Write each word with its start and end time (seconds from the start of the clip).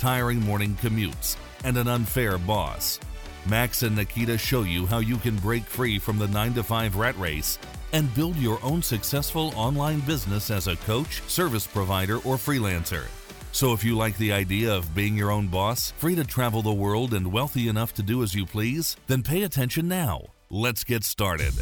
tiring 0.00 0.40
morning 0.40 0.74
commutes, 0.80 1.36
and 1.62 1.76
an 1.76 1.86
unfair 1.86 2.38
boss? 2.38 2.98
Max 3.46 3.82
and 3.82 3.94
Nikita 3.94 4.38
show 4.38 4.62
you 4.62 4.86
how 4.86 4.98
you 4.98 5.16
can 5.18 5.36
break 5.36 5.64
free 5.64 5.98
from 5.98 6.18
the 6.18 6.26
9 6.28 6.54
to 6.54 6.62
5 6.62 6.96
rat 6.96 7.18
race 7.18 7.58
and 7.92 8.12
build 8.14 8.36
your 8.36 8.58
own 8.62 8.82
successful 8.82 9.52
online 9.56 10.00
business 10.00 10.50
as 10.50 10.66
a 10.68 10.76
coach, 10.76 11.20
service 11.28 11.66
provider, 11.66 12.16
or 12.16 12.36
freelancer. 12.36 13.04
So, 13.52 13.72
if 13.72 13.84
you 13.84 13.96
like 13.96 14.16
the 14.16 14.32
idea 14.32 14.72
of 14.72 14.94
being 14.94 15.16
your 15.16 15.30
own 15.30 15.48
boss, 15.48 15.90
free 15.98 16.14
to 16.14 16.24
travel 16.24 16.62
the 16.62 16.72
world, 16.72 17.12
and 17.14 17.32
wealthy 17.32 17.68
enough 17.68 17.92
to 17.94 18.02
do 18.02 18.22
as 18.22 18.34
you 18.34 18.46
please, 18.46 18.96
then 19.06 19.22
pay 19.22 19.42
attention 19.42 19.88
now. 19.88 20.22
Let's 20.50 20.84
get 20.84 21.04
started. 21.04 21.54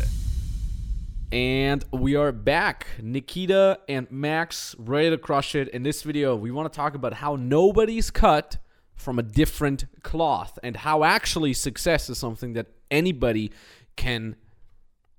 And 1.31 1.85
we 1.93 2.17
are 2.17 2.33
back. 2.33 2.87
Nikita 3.03 3.81
and 3.87 4.11
Max 4.11 4.75
ready 4.79 5.11
to 5.11 5.19
crush 5.19 5.55
it. 5.55 5.69
In 5.69 5.83
this 5.83 6.01
video, 6.03 6.35
we 6.35 6.51
want 6.51 6.73
to 6.73 6.75
talk 6.75 6.95
about 6.95 7.13
how 7.13 7.37
nobody's 7.37 8.11
cut 8.11 8.57
from 8.95 9.19
a 9.19 9.23
different 9.23 9.85
cloth 10.03 10.59
and 10.63 10.75
how 10.75 11.05
actually 11.05 11.53
success 11.53 12.09
is 12.09 12.17
something 12.17 12.55
that 12.55 12.69
anybody 12.91 13.53
can 13.95 14.37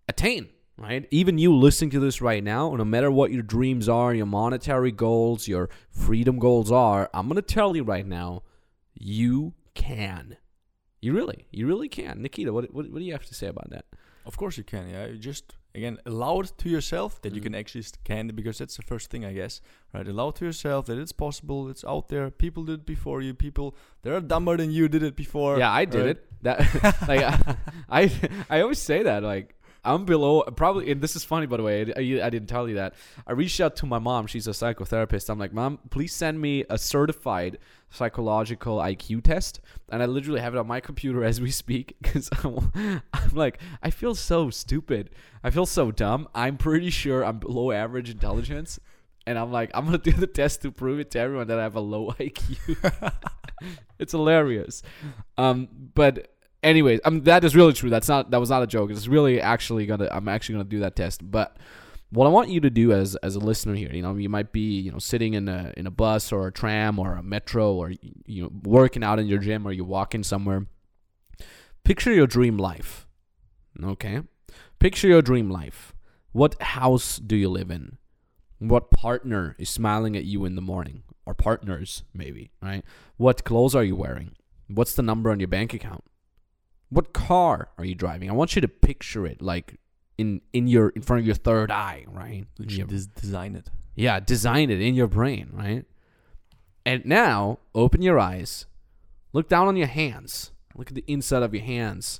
attain, 0.07 0.49
right? 0.77 1.07
Even 1.11 1.37
you 1.37 1.55
listening 1.55 1.91
to 1.91 1.99
this 1.99 2.21
right 2.21 2.43
now, 2.43 2.75
no 2.75 2.83
matter 2.83 3.11
what 3.11 3.31
your 3.31 3.43
dreams 3.43 3.87
are, 3.87 4.11
your 4.11 4.25
monetary 4.25 4.91
goals, 4.91 5.47
your 5.47 5.69
freedom 5.91 6.39
goals 6.39 6.71
are, 6.71 7.07
I'm 7.13 7.27
going 7.27 7.35
to 7.35 7.43
tell 7.43 7.75
you 7.75 7.83
right 7.83 8.05
now, 8.05 8.41
you 8.95 9.53
can. 9.75 10.37
You 11.01 11.13
really, 11.13 11.45
you 11.51 11.67
really 11.67 11.87
can. 11.87 12.23
Nikita, 12.23 12.51
what, 12.51 12.73
what, 12.73 12.89
what 12.89 12.97
do 12.97 13.05
you 13.05 13.11
have 13.11 13.27
to 13.27 13.35
say 13.35 13.45
about 13.45 13.69
that? 13.69 13.85
Of 14.25 14.37
course 14.37 14.57
you 14.57 14.63
can. 14.63 14.89
Yeah, 14.89 15.05
you 15.05 15.19
just 15.19 15.53
again 15.75 15.97
allow 16.05 16.39
it 16.39 16.51
to 16.57 16.69
yourself 16.69 17.21
that 17.21 17.33
you 17.33 17.39
Mhm. 17.41 17.43
can 17.43 17.55
actually 17.55 17.83
st- 17.83 18.03
can 18.03 18.27
because 18.35 18.57
that's 18.57 18.75
the 18.77 18.83
first 18.83 19.09
thing 19.11 19.23
I 19.25 19.33
guess. 19.33 19.61
Right, 19.93 20.07
allow 20.07 20.29
it 20.29 20.35
to 20.35 20.45
yourself 20.45 20.85
that 20.87 20.97
it's 20.97 21.11
possible. 21.11 21.69
It's 21.69 21.83
out 21.85 22.09
there. 22.09 22.29
People 22.31 22.63
did 22.63 22.79
it 22.81 22.85
before 22.85 23.21
you. 23.21 23.33
People 23.33 23.75
that 24.01 24.13
are 24.13 24.21
dumber 24.21 24.57
than 24.57 24.71
you 24.71 24.87
did 24.87 25.03
it 25.03 25.15
before. 25.15 25.57
Yeah, 25.59 25.71
I 25.71 25.85
did 25.85 25.99
right? 25.99 26.09
it. 26.09 26.25
That 26.43 26.59
like 27.07 27.21
I, 27.21 27.55
I 27.89 28.11
I 28.49 28.61
always 28.61 28.79
say 28.79 29.03
that 29.03 29.23
like 29.23 29.55
I'm 29.83 30.05
below 30.05 30.41
probably 30.43 30.91
and 30.91 31.01
this 31.01 31.15
is 31.15 31.23
funny 31.23 31.45
by 31.45 31.57
the 31.57 31.63
way. 31.63 31.93
I, 31.95 32.25
I 32.25 32.29
didn't 32.29 32.47
tell 32.47 32.67
you 32.67 32.75
that. 32.75 32.95
I 33.25 33.31
reached 33.31 33.59
out 33.61 33.75
to 33.77 33.85
my 33.85 33.99
mom. 33.99 34.27
She's 34.27 34.47
a 34.47 34.51
psychotherapist. 34.51 35.29
I'm 35.29 35.39
like, 35.39 35.53
"Mom, 35.53 35.79
please 35.89 36.13
send 36.13 36.41
me 36.41 36.65
a 36.69 36.77
certified 36.77 37.57
psychological 37.89 38.77
IQ 38.77 39.23
test." 39.23 39.61
And 39.89 40.03
I 40.03 40.05
literally 40.05 40.41
have 40.41 40.53
it 40.53 40.57
on 40.57 40.67
my 40.67 40.79
computer 40.79 41.23
as 41.23 41.39
we 41.39 41.51
speak 41.51 41.95
cuz 42.03 42.29
I'm, 42.43 42.71
I'm 43.13 43.31
like, 43.33 43.59
I 43.81 43.89
feel 43.89 44.15
so 44.15 44.49
stupid. 44.49 45.11
I 45.43 45.49
feel 45.49 45.65
so 45.65 45.91
dumb. 45.91 46.27
I'm 46.35 46.57
pretty 46.57 46.89
sure 46.89 47.23
I'm 47.23 47.39
below 47.39 47.71
average 47.71 48.09
intelligence. 48.09 48.79
And 49.25 49.37
I'm 49.37 49.51
like, 49.51 49.71
I'm 49.73 49.85
gonna 49.85 49.97
do 49.97 50.11
the 50.11 50.27
test 50.27 50.63
to 50.63 50.71
prove 50.71 50.99
it 50.99 51.11
to 51.11 51.19
everyone 51.19 51.47
that 51.47 51.59
I 51.59 51.63
have 51.63 51.75
a 51.75 51.81
low 51.81 52.11
IQ. 52.11 53.13
it's 53.99 54.11
hilarious. 54.11 54.81
Um, 55.37 55.67
but 55.93 56.33
anyways, 56.63 56.99
um, 57.05 57.21
that 57.23 57.43
is 57.43 57.55
really 57.55 57.73
true. 57.73 57.89
That's 57.89 58.07
not 58.07 58.31
that 58.31 58.39
was 58.39 58.49
not 58.49 58.63
a 58.63 58.67
joke. 58.67 58.91
It's 58.91 59.07
really 59.07 59.41
actually 59.41 59.85
gonna. 59.85 60.07
I'm 60.11 60.27
actually 60.27 60.53
gonna 60.53 60.69
do 60.69 60.79
that 60.79 60.95
test. 60.95 61.29
But 61.29 61.57
what 62.11 62.25
I 62.25 62.29
want 62.29 62.49
you 62.49 62.59
to 62.61 62.69
do 62.69 62.91
as 62.91 63.15
as 63.17 63.35
a 63.35 63.39
listener 63.39 63.75
here, 63.75 63.91
you 63.91 64.01
know, 64.01 64.15
you 64.15 64.29
might 64.29 64.51
be 64.51 64.79
you 64.79 64.91
know 64.91 64.99
sitting 64.99 65.33
in 65.33 65.47
a 65.47 65.73
in 65.77 65.87
a 65.87 65.91
bus 65.91 66.31
or 66.31 66.47
a 66.47 66.51
tram 66.51 66.99
or 66.99 67.15
a 67.15 67.23
metro 67.23 67.73
or 67.73 67.91
you 68.25 68.43
know 68.43 68.51
working 68.63 69.03
out 69.03 69.19
in 69.19 69.27
your 69.27 69.39
gym 69.39 69.67
or 69.67 69.71
you're 69.71 69.85
walking 69.85 70.23
somewhere. 70.23 70.65
Picture 71.83 72.13
your 72.13 72.27
dream 72.27 72.57
life. 72.57 73.07
Okay, 73.81 74.21
picture 74.79 75.07
your 75.07 75.21
dream 75.21 75.49
life. 75.49 75.93
What 76.31 76.61
house 76.61 77.17
do 77.17 77.35
you 77.35 77.49
live 77.49 77.71
in? 77.71 77.97
What 78.59 78.91
partner 78.91 79.55
is 79.57 79.69
smiling 79.69 80.15
at 80.15 80.25
you 80.25 80.45
in 80.45 80.55
the 80.55 80.61
morning? 80.61 81.03
Or 81.25 81.33
partners, 81.35 82.03
maybe, 82.11 82.49
right? 82.59 82.83
What 83.17 83.43
clothes 83.43 83.75
are 83.75 83.83
you 83.83 83.95
wearing? 83.95 84.35
What's 84.67 84.95
the 84.95 85.03
number 85.03 85.29
on 85.29 85.39
your 85.39 85.47
bank 85.47 85.75
account? 85.75 86.03
What 86.89 87.13
car 87.13 87.69
are 87.77 87.85
you 87.85 87.95
driving? 87.95 88.29
I 88.29 88.33
want 88.33 88.55
you 88.55 88.61
to 88.61 88.67
picture 88.67 89.25
it 89.25 89.41
like 89.41 89.79
in 90.17 90.41
in 90.53 90.67
your 90.67 90.89
in 90.89 91.01
front 91.01 91.19
of 91.21 91.25
your 91.25 91.35
third 91.35 91.71
eye, 91.71 92.05
right? 92.07 92.45
You 92.57 92.69
should 92.69 92.77
your- 92.77 92.87
des- 92.87 93.21
design 93.21 93.55
it. 93.55 93.69
yeah, 93.95 94.19
design 94.19 94.69
it 94.69 94.81
in 94.81 94.95
your 94.95 95.07
brain, 95.07 95.49
right? 95.53 95.85
And 96.85 97.05
now 97.05 97.59
open 97.75 98.01
your 98.01 98.17
eyes, 98.19 98.65
look 99.33 99.47
down 99.47 99.67
on 99.67 99.75
your 99.75 99.87
hands, 99.87 100.51
look 100.75 100.87
at 100.89 100.95
the 100.95 101.03
inside 101.07 101.43
of 101.43 101.53
your 101.53 101.63
hands, 101.63 102.19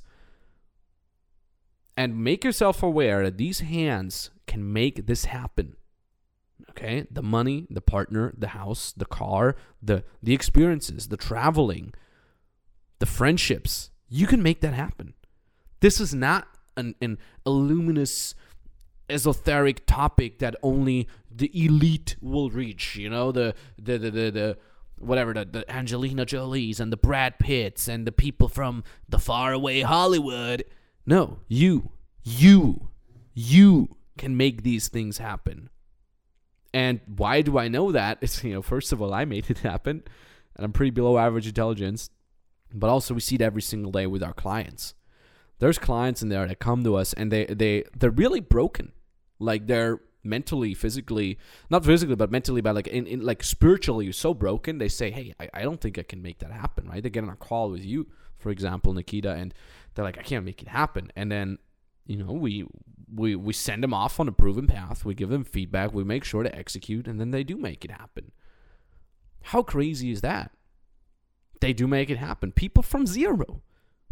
and 1.96 2.22
make 2.22 2.44
yourself 2.44 2.82
aware 2.82 3.24
that 3.24 3.36
these 3.38 3.60
hands 3.60 4.30
can 4.46 4.72
make 4.72 5.06
this 5.06 5.24
happen. 5.26 5.76
Okay? 6.70 7.06
The 7.10 7.22
money, 7.22 7.66
the 7.70 7.80
partner, 7.80 8.32
the 8.36 8.48
house, 8.48 8.92
the 8.96 9.04
car, 9.06 9.56
the 9.82 10.04
the 10.22 10.32
experiences, 10.34 11.08
the 11.08 11.16
traveling, 11.16 11.92
the 13.00 13.06
friendships. 13.06 13.89
You 14.10 14.26
can 14.26 14.42
make 14.42 14.60
that 14.60 14.74
happen. 14.74 15.14
This 15.80 16.00
is 16.00 16.14
not 16.14 16.48
an, 16.76 16.94
an 17.00 17.16
illuminous 17.46 18.34
esoteric 19.08 19.86
topic 19.86 20.40
that 20.40 20.54
only 20.62 21.08
the 21.34 21.50
elite 21.54 22.16
will 22.20 22.50
reach. 22.50 22.96
You 22.96 23.08
know, 23.08 23.32
the 23.32 23.54
the 23.78 23.96
the 23.96 24.10
the, 24.10 24.30
the 24.30 24.58
whatever 24.98 25.32
the, 25.32 25.46
the 25.46 25.70
Angelina 25.70 26.26
Jolies 26.26 26.78
and 26.78 26.92
the 26.92 26.96
Brad 26.96 27.38
Pitts 27.38 27.88
and 27.88 28.06
the 28.06 28.12
people 28.12 28.48
from 28.48 28.84
the 29.08 29.18
faraway 29.18 29.80
Hollywood. 29.80 30.64
No, 31.06 31.38
you, 31.48 31.90
you, 32.22 32.90
you 33.32 33.96
can 34.18 34.36
make 34.36 34.62
these 34.62 34.88
things 34.88 35.18
happen. 35.18 35.70
And 36.72 37.00
why 37.06 37.40
do 37.40 37.58
I 37.58 37.68
know 37.68 37.90
that? 37.92 38.18
It's 38.22 38.44
you 38.44 38.52
know, 38.52 38.62
first 38.62 38.92
of 38.92 39.00
all, 39.00 39.12
I 39.12 39.24
made 39.24 39.50
it 39.50 39.58
happen, 39.58 40.02
and 40.54 40.64
I'm 40.64 40.72
pretty 40.72 40.90
below 40.90 41.18
average 41.18 41.46
intelligence. 41.48 42.10
But 42.72 42.90
also, 42.90 43.14
we 43.14 43.20
see 43.20 43.34
it 43.36 43.42
every 43.42 43.62
single 43.62 43.92
day 43.92 44.06
with 44.06 44.22
our 44.22 44.32
clients. 44.32 44.94
There's 45.58 45.78
clients 45.78 46.22
in 46.22 46.28
there 46.28 46.46
that 46.46 46.58
come 46.58 46.84
to 46.84 46.96
us 46.96 47.12
and 47.12 47.30
they 47.30 47.44
they 47.44 47.84
they're 47.96 48.10
really 48.10 48.40
broken, 48.40 48.92
like 49.38 49.66
they're 49.66 50.00
mentally, 50.22 50.74
physically, 50.74 51.38
not 51.68 51.84
physically, 51.84 52.16
but 52.16 52.30
mentally, 52.30 52.60
but 52.60 52.74
like 52.74 52.86
in, 52.88 53.06
in 53.06 53.20
like 53.20 53.42
spiritually 53.42 54.10
so 54.12 54.34
broken. 54.34 54.78
They 54.78 54.88
say, 54.88 55.10
"Hey, 55.10 55.34
I, 55.38 55.50
I 55.54 55.62
don't 55.62 55.80
think 55.80 55.98
I 55.98 56.02
can 56.02 56.22
make 56.22 56.38
that 56.38 56.52
happen." 56.52 56.88
Right? 56.88 57.02
They 57.02 57.10
get 57.10 57.24
on 57.24 57.30
a 57.30 57.36
call 57.36 57.70
with 57.70 57.84
you, 57.84 58.06
for 58.38 58.50
example, 58.50 58.92
Nikita, 58.92 59.32
and 59.32 59.52
they're 59.94 60.04
like, 60.04 60.18
"I 60.18 60.22
can't 60.22 60.44
make 60.44 60.62
it 60.62 60.68
happen." 60.68 61.12
And 61.16 61.30
then 61.30 61.58
you 62.06 62.16
know 62.16 62.32
we 62.32 62.66
we 63.14 63.36
we 63.36 63.52
send 63.52 63.82
them 63.82 63.94
off 63.94 64.20
on 64.20 64.28
a 64.28 64.32
proven 64.32 64.66
path. 64.66 65.04
We 65.04 65.14
give 65.14 65.28
them 65.28 65.44
feedback. 65.44 65.92
We 65.92 66.04
make 66.04 66.24
sure 66.24 66.42
to 66.42 66.54
execute, 66.54 67.06
and 67.06 67.20
then 67.20 67.30
they 67.30 67.44
do 67.44 67.56
make 67.56 67.84
it 67.84 67.90
happen. 67.90 68.32
How 69.42 69.62
crazy 69.62 70.10
is 70.10 70.20
that? 70.20 70.52
They 71.60 71.72
do 71.72 71.86
make 71.86 72.10
it 72.10 72.18
happen. 72.18 72.52
People 72.52 72.82
from 72.82 73.06
zero, 73.06 73.62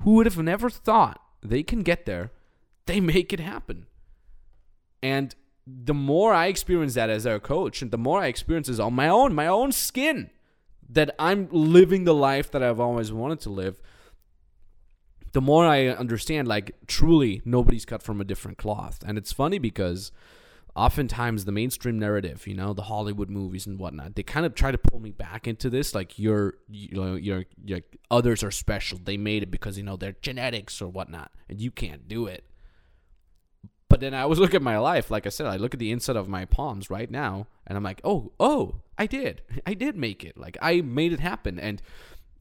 who 0.03 0.15
would 0.15 0.27
have 0.27 0.39
never 0.39 0.71
thought 0.71 1.21
they 1.43 1.63
can 1.63 1.83
get 1.83 2.07
there, 2.07 2.31
they 2.87 3.01
make 3.01 3.33
it 3.33 3.41
happen. 3.41 3.87
And 5.03 5.35
the 5.67 5.95
more 5.95 6.33
I 6.33 6.47
experience 6.47 6.95
that 6.95 7.11
as 7.11 7.25
their 7.25 7.39
coach, 7.39 7.83
and 7.83 7.91
the 7.91 7.99
more 7.99 8.21
I 8.21 8.27
experience 8.27 8.69
this 8.69 8.79
on 8.79 8.95
my 8.95 9.09
own, 9.09 9.35
my 9.35 9.47
own 9.47 9.73
skin, 9.73 10.31
that 10.89 11.15
I'm 11.19 11.49
living 11.51 12.05
the 12.05 12.15
life 12.15 12.51
that 12.51 12.63
I've 12.63 12.81
always 12.81 13.13
wanted 13.13 13.41
to 13.41 13.51
live, 13.51 13.81
the 15.33 15.43
more 15.43 15.67
I 15.67 15.89
understand, 15.89 16.49
like, 16.49 16.75
truly 16.87 17.43
nobody's 17.44 17.85
cut 17.85 18.03
from 18.03 18.21
a 18.21 18.25
different 18.25 18.56
cloth. 18.56 19.01
And 19.06 19.19
it's 19.19 19.33
funny 19.33 19.59
because 19.59 20.11
oftentimes 20.79 21.45
the 21.45 21.53
mainstream 21.53 21.99
narrative, 21.99 22.47
you 22.47 22.55
know, 22.55 22.73
the 22.73 22.83
Hollywood 22.83 23.29
movies 23.29 23.67
and 23.67 23.79
whatnot, 23.79 24.15
they 24.15 24.23
kind 24.23 24.47
of 24.47 24.55
try 24.55 24.71
to 24.71 24.79
pull 24.79 25.01
me 25.01 25.11
back 25.11 25.49
into 25.49 25.69
this. 25.69 25.95
Like, 25.95 26.19
you're, 26.19 26.55
you 26.71 26.89
know, 26.93 27.15
you're, 27.17 27.45
you're, 27.65 27.81
others 28.11 28.45
are 28.45 28.53
special. 28.53 28.99
They 29.03 29.17
made 29.17 29.43
it 29.43 29.51
because, 29.51 29.77
you 29.77 29.83
know, 29.83 29.97
their 29.97 30.15
genetics 30.23 30.81
or 30.81 30.89
whatnot, 30.89 31.33
and 31.49 31.61
you 31.61 31.73
can't 31.73 32.07
do 32.07 32.27
it. 32.27 32.45
But 33.89 33.99
then 33.99 34.15
I 34.15 34.21
always 34.21 34.39
look 34.41 34.55
at 34.55 34.63
my 34.63 34.79
life, 34.79 35.11
like 35.11 35.27
I 35.27 35.31
said, 35.31 35.47
I 35.47 35.57
look 35.57 35.75
at 35.75 35.81
the 35.81 35.91
inside 35.91 36.17
of 36.17 36.29
my 36.29 36.45
palms 36.45 36.91
right 36.91 37.11
now, 37.11 37.49
and 37.67 37.77
I'm 37.77 37.85
like, 37.85 38.01
oh, 38.05 38.33
oh, 38.39 38.77
I 38.97 39.07
did. 39.07 39.43
I 39.67 39.75
did 39.75 39.97
make 39.97 40.25
it. 40.25 40.39
Like, 40.39 40.57
I 40.63 40.81
made 40.81 41.13
it 41.13 41.21
happen. 41.21 41.59
And 41.59 41.83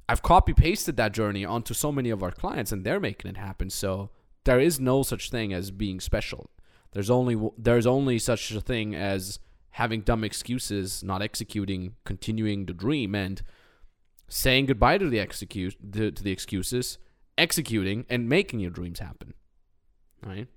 I've 0.07 0.21
copy 0.21 0.53
pasted 0.53 0.95
that 0.97 1.11
journey 1.11 1.43
onto 1.43 1.73
so 1.73 1.91
many 1.91 2.11
of 2.11 2.21
our 2.21 2.31
clients, 2.31 2.71
and 2.71 2.83
they're 2.83 2.99
making 2.99 3.31
it 3.31 3.37
happen. 3.37 3.71
So 3.71 4.11
there 4.43 4.59
is 4.59 4.79
no 4.79 5.01
such 5.01 5.31
thing 5.31 5.53
as 5.53 5.71
being 5.71 5.99
special. 5.99 6.51
There's 6.91 7.09
only 7.09 7.37
there's 7.57 7.85
only 7.85 8.19
such 8.19 8.51
a 8.51 8.61
thing 8.61 8.95
as 8.95 9.39
having 9.71 10.01
dumb 10.01 10.23
excuses, 10.23 11.03
not 11.03 11.21
executing, 11.21 11.95
continuing 12.03 12.65
the 12.65 12.73
dream, 12.73 13.13
and 13.13 13.41
saying 14.27 14.65
goodbye 14.65 14.97
to 14.97 15.09
the 15.09 15.19
execute 15.19 15.75
to, 15.93 16.11
to 16.11 16.23
the 16.23 16.31
excuses, 16.31 16.97
executing 17.37 18.05
and 18.09 18.27
making 18.27 18.59
your 18.59 18.71
dreams 18.71 18.99
happen. 18.99 19.33
Right? 20.25 20.47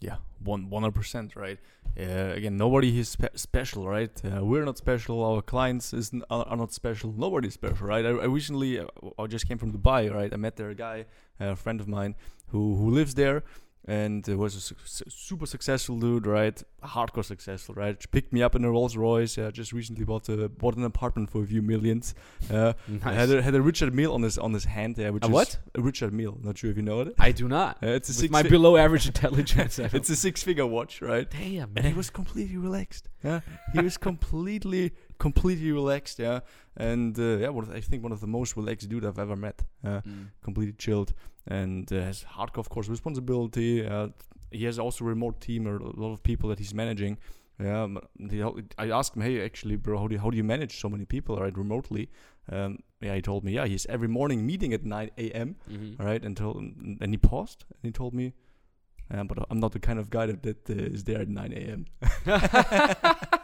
Yeah, 0.00 0.16
one 0.42 0.70
one 0.70 0.82
hundred 0.82 0.94
percent, 0.94 1.36
right? 1.36 1.58
Uh, 1.98 2.32
again, 2.34 2.56
nobody 2.58 2.98
is 2.98 3.08
spe- 3.08 3.36
special, 3.36 3.88
right? 3.88 4.10
Uh, 4.24 4.44
we're 4.44 4.64
not 4.64 4.76
special. 4.76 5.24
Our 5.24 5.40
clients 5.40 5.94
is 5.94 6.12
are 6.28 6.56
not 6.56 6.72
special. 6.72 7.14
Nobody's 7.16 7.54
special, 7.54 7.86
right? 7.86 8.04
I, 8.04 8.10
I 8.10 8.26
recently, 8.26 8.78
uh, 8.78 8.86
I 9.18 9.26
just 9.26 9.48
came 9.48 9.56
from 9.56 9.72
Dubai, 9.72 10.12
right? 10.12 10.32
I 10.32 10.36
met 10.36 10.56
there 10.56 10.68
a 10.68 10.74
guy, 10.74 11.06
a 11.40 11.56
friend 11.56 11.80
of 11.80 11.88
mine, 11.88 12.14
who 12.48 12.76
who 12.76 12.90
lives 12.90 13.14
there, 13.14 13.44
and 13.88 14.28
uh, 14.28 14.36
was 14.36 14.56
a 14.56 14.60
su- 14.60 14.74
su- 14.84 15.04
super 15.08 15.46
successful 15.46 15.98
dude, 15.98 16.26
right? 16.26 16.60
Hardcore 16.84 17.24
successful, 17.24 17.74
right? 17.74 17.96
She 18.00 18.06
Picked 18.08 18.32
me 18.32 18.42
up 18.42 18.54
in 18.54 18.64
a 18.64 18.70
Rolls 18.70 18.96
Royce. 18.96 19.38
Uh, 19.38 19.50
just 19.50 19.72
recently 19.72 20.04
bought 20.04 20.28
a 20.28 20.48
bought 20.48 20.76
an 20.76 20.84
apartment 20.84 21.30
for 21.30 21.42
a 21.42 21.46
few 21.46 21.62
millions. 21.62 22.14
Uh, 22.50 22.72
Nice. 22.88 23.02
Had 23.14 23.30
a, 23.30 23.42
had 23.42 23.54
a 23.54 23.60
Richard 23.62 23.94
Mille 23.94 24.12
on 24.12 24.22
his 24.22 24.38
on 24.38 24.52
his 24.54 24.64
hand 24.64 24.96
there, 24.96 25.12
which 25.12 25.22
A 25.24 25.26
is 25.26 25.32
what? 25.32 25.58
a 25.74 25.80
Richard 25.80 26.12
Mille. 26.12 26.38
Not 26.42 26.58
sure 26.58 26.70
if 26.70 26.76
you 26.76 26.82
know 26.82 27.00
it. 27.02 27.14
I 27.18 27.32
do 27.32 27.46
not. 27.48 27.76
Uh, 27.82 27.88
it's 27.88 28.08
a 28.08 28.12
With 28.12 28.16
six 28.18 28.30
my 28.32 28.42
fi- 28.42 28.48
below 28.48 28.76
average 28.76 29.06
intelligence. 29.06 29.78
It's 29.92 30.10
a 30.10 30.16
six 30.16 30.42
figure 30.42 30.66
watch, 30.66 31.00
right? 31.02 31.28
Damn, 31.30 31.70
And 31.76 31.86
he 31.86 31.92
was 31.94 32.10
completely 32.10 32.56
relaxed. 32.56 33.08
Yeah, 33.24 33.40
he 33.72 33.80
was 33.80 33.96
completely, 33.96 34.92
completely 35.18 35.72
relaxed. 35.72 36.18
Yeah, 36.18 36.40
and 36.76 37.18
uh, 37.18 37.38
yeah, 37.38 37.48
of, 37.48 37.70
I 37.70 37.80
think 37.80 38.02
one 38.02 38.12
of 38.12 38.20
the 38.20 38.26
most 38.26 38.56
relaxed 38.56 38.88
dude 38.88 39.04
I've 39.04 39.18
ever 39.18 39.36
met. 39.36 39.62
Yeah, 39.84 40.00
Mm. 40.06 40.28
completely 40.42 40.74
chilled 40.78 41.12
and 41.48 41.92
uh, 41.92 41.96
has 42.02 42.24
hardcore, 42.24 42.58
of 42.58 42.68
course, 42.68 42.88
responsibility. 42.88 43.86
Uh, 43.86 44.08
he 44.50 44.64
has 44.64 44.78
also 44.78 45.04
a 45.04 45.08
remote 45.08 45.40
team 45.40 45.66
or 45.68 45.76
a 45.76 46.00
lot 46.00 46.12
of 46.12 46.22
people 46.22 46.48
that 46.50 46.58
he's 46.58 46.74
managing. 46.74 47.18
Yeah, 47.58 47.88
he, 48.30 48.42
I 48.78 48.90
asked 48.90 49.16
him, 49.16 49.22
hey, 49.22 49.44
actually, 49.44 49.76
bro, 49.76 49.98
how 49.98 50.08
do 50.08 50.14
you, 50.14 50.20
how 50.20 50.30
do 50.30 50.36
you 50.36 50.44
manage 50.44 50.78
so 50.80 50.88
many 50.88 51.04
people, 51.04 51.36
right, 51.38 51.56
remotely? 51.56 52.10
Um, 52.52 52.78
yeah, 53.00 53.14
he 53.14 53.22
told 53.22 53.44
me, 53.44 53.52
yeah, 53.52 53.66
he's 53.66 53.86
every 53.86 54.08
morning 54.08 54.44
meeting 54.44 54.72
at 54.74 54.84
9 54.84 55.10
a.m. 55.18 55.56
Mhm. 55.70 55.98
All 56.00 56.06
right, 56.06 56.22
and 56.24 56.36
told, 56.36 56.56
and 56.56 57.10
he 57.10 57.16
paused 57.16 57.64
and 57.70 57.78
he 57.82 57.92
told 57.92 58.12
me, 58.14 58.34
uh, 59.10 59.24
but 59.24 59.38
I'm 59.50 59.58
not 59.60 59.72
the 59.72 59.78
kind 59.80 59.98
of 59.98 60.10
guy 60.10 60.26
that, 60.26 60.42
that 60.42 60.68
uh, 60.70 60.74
is 60.74 61.04
there 61.04 61.20
at 61.22 61.28
9 61.28 61.52
a.m. 61.52 61.86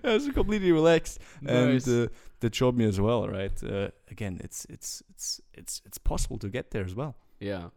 I 0.04 0.14
was 0.14 0.28
completely 0.30 0.72
relaxed, 0.72 1.20
Nice. 1.42 1.86
and 1.86 2.06
uh, 2.06 2.12
that 2.40 2.54
showed 2.54 2.76
me 2.76 2.84
as 2.86 3.00
well, 3.00 3.28
right? 3.28 3.62
Uh, 3.62 3.88
again, 4.10 4.40
it's 4.42 4.64
it's 4.70 5.02
it's 5.10 5.40
it's 5.54 5.82
it's 5.84 5.98
possible 5.98 6.38
to 6.38 6.48
get 6.48 6.70
there 6.70 6.84
as 6.84 6.94
well. 6.94 7.16
Yeah. 7.40 7.68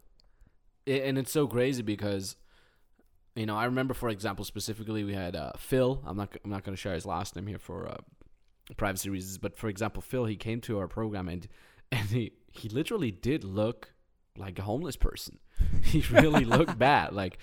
I- 0.88 0.92
and 1.08 1.18
it's 1.18 1.32
so 1.32 1.48
crazy 1.48 1.82
because 1.84 2.36
you 3.36 3.46
know, 3.46 3.56
I 3.56 3.66
remember 3.66 3.94
for 3.94 4.10
example 4.10 4.46
specifically 4.46 5.04
we 5.04 5.14
had 5.14 5.36
uh, 5.36 5.52
Phil, 5.58 6.02
I'm 6.06 6.18
not 6.18 6.36
I'm 6.44 6.50
not 6.50 6.64
going 6.64 6.76
to 6.76 6.82
share 6.82 6.94
his 6.94 7.06
last 7.06 7.36
name 7.36 7.48
here 7.48 7.60
for 7.60 7.88
uh, 7.88 7.98
privacy 8.78 9.10
reasons, 9.10 9.38
but 9.38 9.56
for 9.58 9.68
example 9.70 10.02
Phil 10.02 10.26
he 10.26 10.36
came 10.36 10.60
to 10.62 10.80
our 10.80 10.88
program 10.88 11.28
and 11.30 11.48
and 11.92 12.10
he 12.10 12.32
he 12.52 12.68
literally 12.70 13.12
did 13.12 13.44
look 13.44 13.94
like 14.38 14.58
a 14.60 14.64
homeless 14.64 14.96
person. 14.96 15.40
he 15.92 16.02
really 16.14 16.46
looked 16.46 16.78
bad. 16.78 17.14
Like 17.14 17.38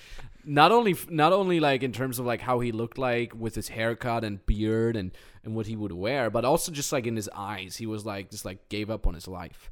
not 0.45 0.73
only 0.73 0.97
not 1.09 1.33
only 1.33 1.61
like 1.61 1.83
in 1.83 1.93
terms 1.93 2.19
of 2.19 2.27
like 2.27 2.41
how 2.41 2.61
he 2.61 2.73
looked 2.73 2.99
like 2.99 3.35
with 3.35 3.55
his 3.55 3.69
haircut 3.69 4.25
and 4.25 4.45
beard 4.47 4.97
and 4.97 5.13
and 5.45 5.55
what 5.55 5.67
he 5.67 5.77
would 5.77 5.93
wear, 5.93 6.31
but 6.31 6.45
also 6.45 6.73
just 6.73 6.93
like 6.93 7.07
in 7.07 7.17
his 7.17 7.31
eyes. 7.35 7.77
He 7.77 7.87
was 7.87 8.05
like 8.05 8.31
just 8.31 8.45
like 8.45 8.69
gave 8.69 8.91
up 8.91 9.07
on 9.07 9.15
his 9.15 9.29
life 9.29 9.71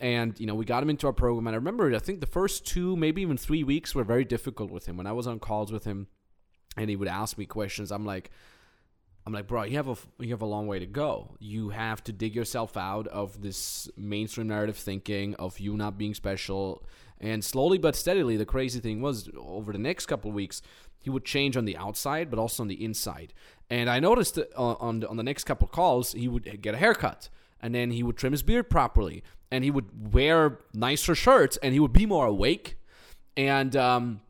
and 0.00 0.40
you 0.40 0.46
know 0.46 0.54
we 0.54 0.64
got 0.64 0.82
him 0.82 0.90
into 0.90 1.06
our 1.06 1.12
program 1.12 1.46
and 1.46 1.54
i 1.54 1.58
remember 1.58 1.94
i 1.94 1.98
think 1.98 2.20
the 2.20 2.26
first 2.26 2.66
two 2.66 2.96
maybe 2.96 3.20
even 3.22 3.36
three 3.36 3.62
weeks 3.62 3.94
were 3.94 4.02
very 4.02 4.24
difficult 4.24 4.70
with 4.70 4.86
him 4.86 4.96
when 4.96 5.06
i 5.06 5.12
was 5.12 5.26
on 5.26 5.38
calls 5.38 5.70
with 5.70 5.84
him 5.84 6.08
and 6.76 6.88
he 6.88 6.96
would 6.96 7.08
ask 7.08 7.36
me 7.36 7.44
questions 7.44 7.92
i'm 7.92 8.06
like 8.06 8.30
i'm 9.30 9.34
like 9.34 9.46
bro 9.46 9.62
you 9.62 9.76
have 9.76 9.88
a 9.88 9.96
you 10.18 10.30
have 10.30 10.42
a 10.42 10.46
long 10.46 10.66
way 10.66 10.80
to 10.80 10.86
go. 10.86 11.36
You 11.38 11.68
have 11.68 12.02
to 12.04 12.12
dig 12.12 12.34
yourself 12.34 12.76
out 12.76 13.06
of 13.06 13.42
this 13.42 13.88
mainstream 13.96 14.48
narrative 14.48 14.76
thinking 14.76 15.36
of 15.36 15.60
you 15.60 15.76
not 15.76 15.96
being 15.96 16.14
special. 16.14 16.82
And 17.20 17.44
slowly 17.44 17.78
but 17.78 17.94
steadily 17.94 18.36
the 18.36 18.44
crazy 18.44 18.80
thing 18.80 19.00
was 19.00 19.30
over 19.36 19.72
the 19.72 19.78
next 19.78 20.06
couple 20.06 20.32
weeks 20.32 20.62
he 20.98 21.10
would 21.10 21.24
change 21.24 21.56
on 21.56 21.64
the 21.64 21.76
outside 21.76 22.28
but 22.28 22.40
also 22.40 22.64
on 22.64 22.68
the 22.68 22.84
inside. 22.84 23.32
And 23.68 23.88
i 23.88 24.00
noticed 24.00 24.34
that 24.34 24.52
on 24.56 24.76
on 24.80 25.00
the, 25.00 25.08
on 25.08 25.16
the 25.16 25.22
next 25.22 25.44
couple 25.44 25.68
calls 25.68 26.12
he 26.12 26.26
would 26.26 26.60
get 26.60 26.74
a 26.74 26.78
haircut 26.78 27.28
and 27.60 27.72
then 27.72 27.92
he 27.92 28.02
would 28.02 28.16
trim 28.16 28.32
his 28.32 28.42
beard 28.42 28.68
properly 28.68 29.22
and 29.52 29.62
he 29.62 29.70
would 29.70 30.12
wear 30.12 30.58
nicer 30.74 31.14
shirts 31.14 31.56
and 31.58 31.72
he 31.72 31.78
would 31.78 31.92
be 31.92 32.06
more 32.06 32.26
awake. 32.26 32.76
And 33.36 33.76
um, 33.76 34.22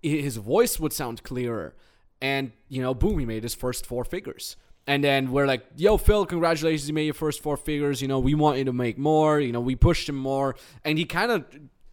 his 0.00 0.36
voice 0.36 0.78
would 0.78 0.92
sound 0.92 1.24
clearer 1.24 1.74
and 2.22 2.52
you 2.68 2.80
know 2.80 2.94
boom 2.94 3.18
he 3.18 3.26
made 3.26 3.42
his 3.42 3.54
first 3.54 3.84
four 3.84 4.04
figures. 4.04 4.56
And 4.86 5.04
then 5.04 5.30
we're 5.30 5.46
like 5.46 5.64
yo 5.76 5.96
phil 5.96 6.24
congratulations 6.24 6.88
you 6.88 6.94
made 6.94 7.04
your 7.04 7.14
first 7.14 7.42
four 7.42 7.56
figures. 7.58 8.00
You 8.00 8.08
know 8.08 8.18
we 8.18 8.34
want 8.34 8.56
you 8.58 8.64
to 8.64 8.72
make 8.72 8.96
more. 8.96 9.38
You 9.40 9.52
know 9.52 9.60
we 9.60 9.76
pushed 9.76 10.08
him 10.08 10.16
more. 10.16 10.56
And 10.84 10.96
he 10.98 11.04
kind 11.04 11.30
of 11.30 11.44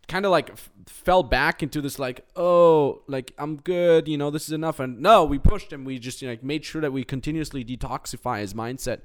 kind 0.08 0.26
of 0.26 0.32
like 0.32 0.50
f- 0.52 0.72
fell 0.88 1.22
back 1.22 1.62
into 1.62 1.82
this 1.82 2.00
like 2.00 2.26
oh 2.36 3.04
like 3.06 3.32
i'm 3.38 3.58
good 3.58 4.08
you 4.08 4.18
know 4.18 4.32
this 4.32 4.46
is 4.46 4.52
enough. 4.54 4.80
And 4.80 5.00
no 5.02 5.24
we 5.26 5.38
pushed 5.38 5.72
him. 5.74 5.84
We 5.86 6.00
just 6.00 6.22
you 6.22 6.28
know, 6.28 6.32
like 6.34 6.44
made 6.44 6.64
sure 6.66 6.82
that 6.82 6.94
we 6.94 7.04
continuously 7.04 7.64
detoxify 7.66 8.40
his 8.40 8.54
mindset. 8.54 9.02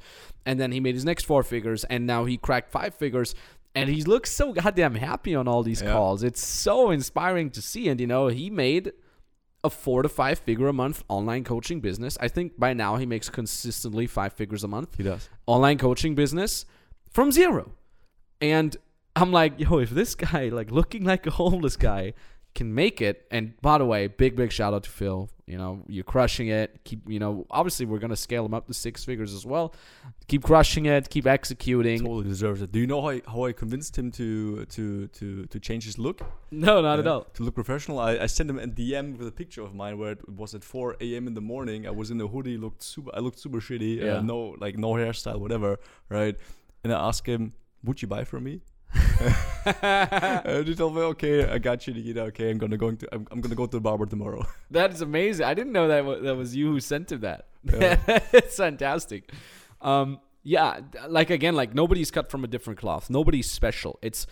And 0.47 0.59
then 0.61 0.73
he 0.73 0.81
made 0.81 0.95
his 0.95 1.05
next 1.05 1.25
four 1.25 1.43
figures 1.43 1.85
and 1.85 2.07
now 2.07 2.25
he 2.27 2.37
cracked 2.37 2.71
five 2.71 2.95
figures. 2.95 3.35
And 3.77 3.91
he 3.91 4.03
looks 4.05 4.31
so 4.31 4.53
goddamn 4.53 4.95
happy 4.95 5.35
on 5.35 5.49
all 5.49 5.63
these 5.65 5.83
Yeah. 5.83 5.93
calls. 5.93 6.23
It's 6.23 6.43
so 6.47 6.91
inspiring 6.91 7.51
to 7.51 7.61
see. 7.61 7.89
And 7.89 8.01
you 8.01 8.07
know 8.07 8.29
he 8.29 8.49
made 8.49 8.93
a 9.65 9.71
four 9.71 10.03
to 10.03 10.09
five 10.09 10.39
figure 10.39 10.69
a 10.69 10.73
month 10.73 11.03
online 11.09 11.43
coaching 11.43 11.81
business 11.81 12.17
i 12.21 12.29
think 12.29 12.59
by 12.59 12.73
now 12.73 12.97
he 12.97 13.07
makes 13.07 13.29
consistently 13.31 14.07
five 14.07 14.33
figures 14.33 14.63
a 14.63 14.69
month 14.69 14.95
He 14.97 15.03
does. 15.03 15.29
online 15.47 15.79
coaching 15.79 16.15
business 16.15 16.67
from 17.11 17.33
zero. 17.33 17.73
And 18.41 18.77
I'm 19.17 19.31
like, 19.31 19.53
yo, 19.59 19.79
if 19.79 19.91
this 19.91 20.15
guy, 20.17 20.49
like 20.49 20.71
looking 20.71 21.05
like 21.05 21.27
a 21.27 21.31
homeless 21.31 21.77
guy, 21.77 22.13
can 22.55 22.75
make 22.75 23.01
it, 23.01 23.27
and 23.31 23.61
by 23.61 23.79
the 23.79 23.85
way, 23.85 24.07
big, 24.07 24.37
big 24.37 24.53
shout 24.53 24.73
out 24.73 24.85
to 24.85 24.91
Phil. 24.91 25.29
You 25.47 25.59
know, 25.59 25.83
you're 25.89 26.05
crushing 26.05 26.49
it. 26.49 26.85
Keep, 26.85 27.09
you 27.09 27.19
know, 27.19 27.47
obviously 27.51 27.85
we're 27.85 27.99
gonna 27.99 28.17
scale 28.17 28.47
him 28.47 28.55
up 28.55 28.67
to 28.69 28.75
six 28.75 29.05
figures 29.05 29.35
as 29.35 29.45
well. 29.45 29.75
Keep 30.29 30.45
crushing 30.45 30.87
it. 30.87 31.11
Keep 31.11 31.27
executing. 31.27 31.99
Totally 31.99 32.25
deserves 32.25 32.63
it. 32.63 32.73
Do 32.73 32.79
you 32.79 32.87
know 32.87 33.03
how 33.03 33.09
I, 33.09 33.23
how 33.27 33.45
I 33.45 33.53
convinced 33.53 33.99
him 33.99 34.11
to 34.13 34.65
to 34.67 35.09
to 35.09 35.47
to 35.47 35.61
change 35.61 35.85
his 35.85 35.99
look? 35.99 36.23
No, 36.51 36.81
not 36.81 36.99
at 37.01 37.07
all. 37.07 37.25
To 37.35 37.43
look 37.43 37.55
professional, 37.55 37.99
I, 37.99 38.19
I 38.19 38.27
sent 38.27 38.49
him 38.49 38.59
a 38.59 38.67
DM 38.67 39.19
with 39.19 39.27
a 39.27 39.33
picture 39.33 39.63
of 39.63 39.75
mine 39.75 39.99
where 39.99 40.13
it 40.13 40.29
was 40.29 40.55
at 40.55 40.63
4 40.65 40.97
a.m. 41.01 41.27
in 41.27 41.35
the 41.35 41.41
morning. 41.41 41.87
I 41.87 41.91
was 41.91 42.11
in 42.11 42.21
a 42.21 42.27
hoodie, 42.29 42.57
looked 42.57 42.83
super. 42.83 43.11
I 43.13 43.19
looked 43.19 43.39
super 43.39 43.61
shitty. 43.61 44.01
Yeah. 44.01 44.19
Uh, 44.19 44.23
no, 44.23 44.57
like 44.61 44.79
no 44.79 44.93
hairstyle, 44.93 45.41
whatever. 45.41 45.79
Right? 46.09 46.37
And 46.85 46.93
I 46.93 47.09
asked 47.09 47.27
him, 47.27 47.53
"Would 47.83 48.01
you 48.01 48.09
buy 48.09 48.25
from 48.25 48.45
me?" 48.45 48.61
and 49.83 50.67
he 50.67 50.75
told 50.75 50.95
me, 50.95 51.03
"Okay, 51.03 51.49
I 51.49 51.59
got 51.59 51.87
you, 51.87 51.95
Nikita. 51.95 52.23
Okay, 52.23 52.51
I'm 52.51 52.59
gonna 52.59 52.77
going 52.77 52.97
to 52.99 53.09
I'm, 53.13 53.27
I'm 53.31 53.41
gonna 53.41 53.55
go 53.55 53.67
to 53.67 53.77
the 53.77 53.81
barber 53.81 54.07
tomorrow." 54.07 54.47
That 54.71 54.93
is 54.93 55.01
amazing. 55.01 55.47
I 55.47 55.55
didn't 55.55 55.73
know 55.73 55.89
that 55.89 56.05
wa- 56.05 56.19
that 56.19 56.37
was 56.37 56.55
you 56.55 56.73
who 56.73 56.81
sent 56.81 57.13
him 57.13 57.21
that. 57.21 57.47
Yeah. 57.65 57.99
it's 58.33 58.57
fantastic. 58.57 59.31
Um, 59.81 60.21
yeah, 60.43 60.81
like 61.09 61.31
again, 61.31 61.55
like 61.55 61.75
nobody's 61.75 62.11
cut 62.11 62.31
from 62.31 62.45
a 62.45 62.47
different 62.47 62.79
cloth. 62.79 63.09
Nobody's 63.09 63.51
special. 63.51 63.99
It's 64.03 64.27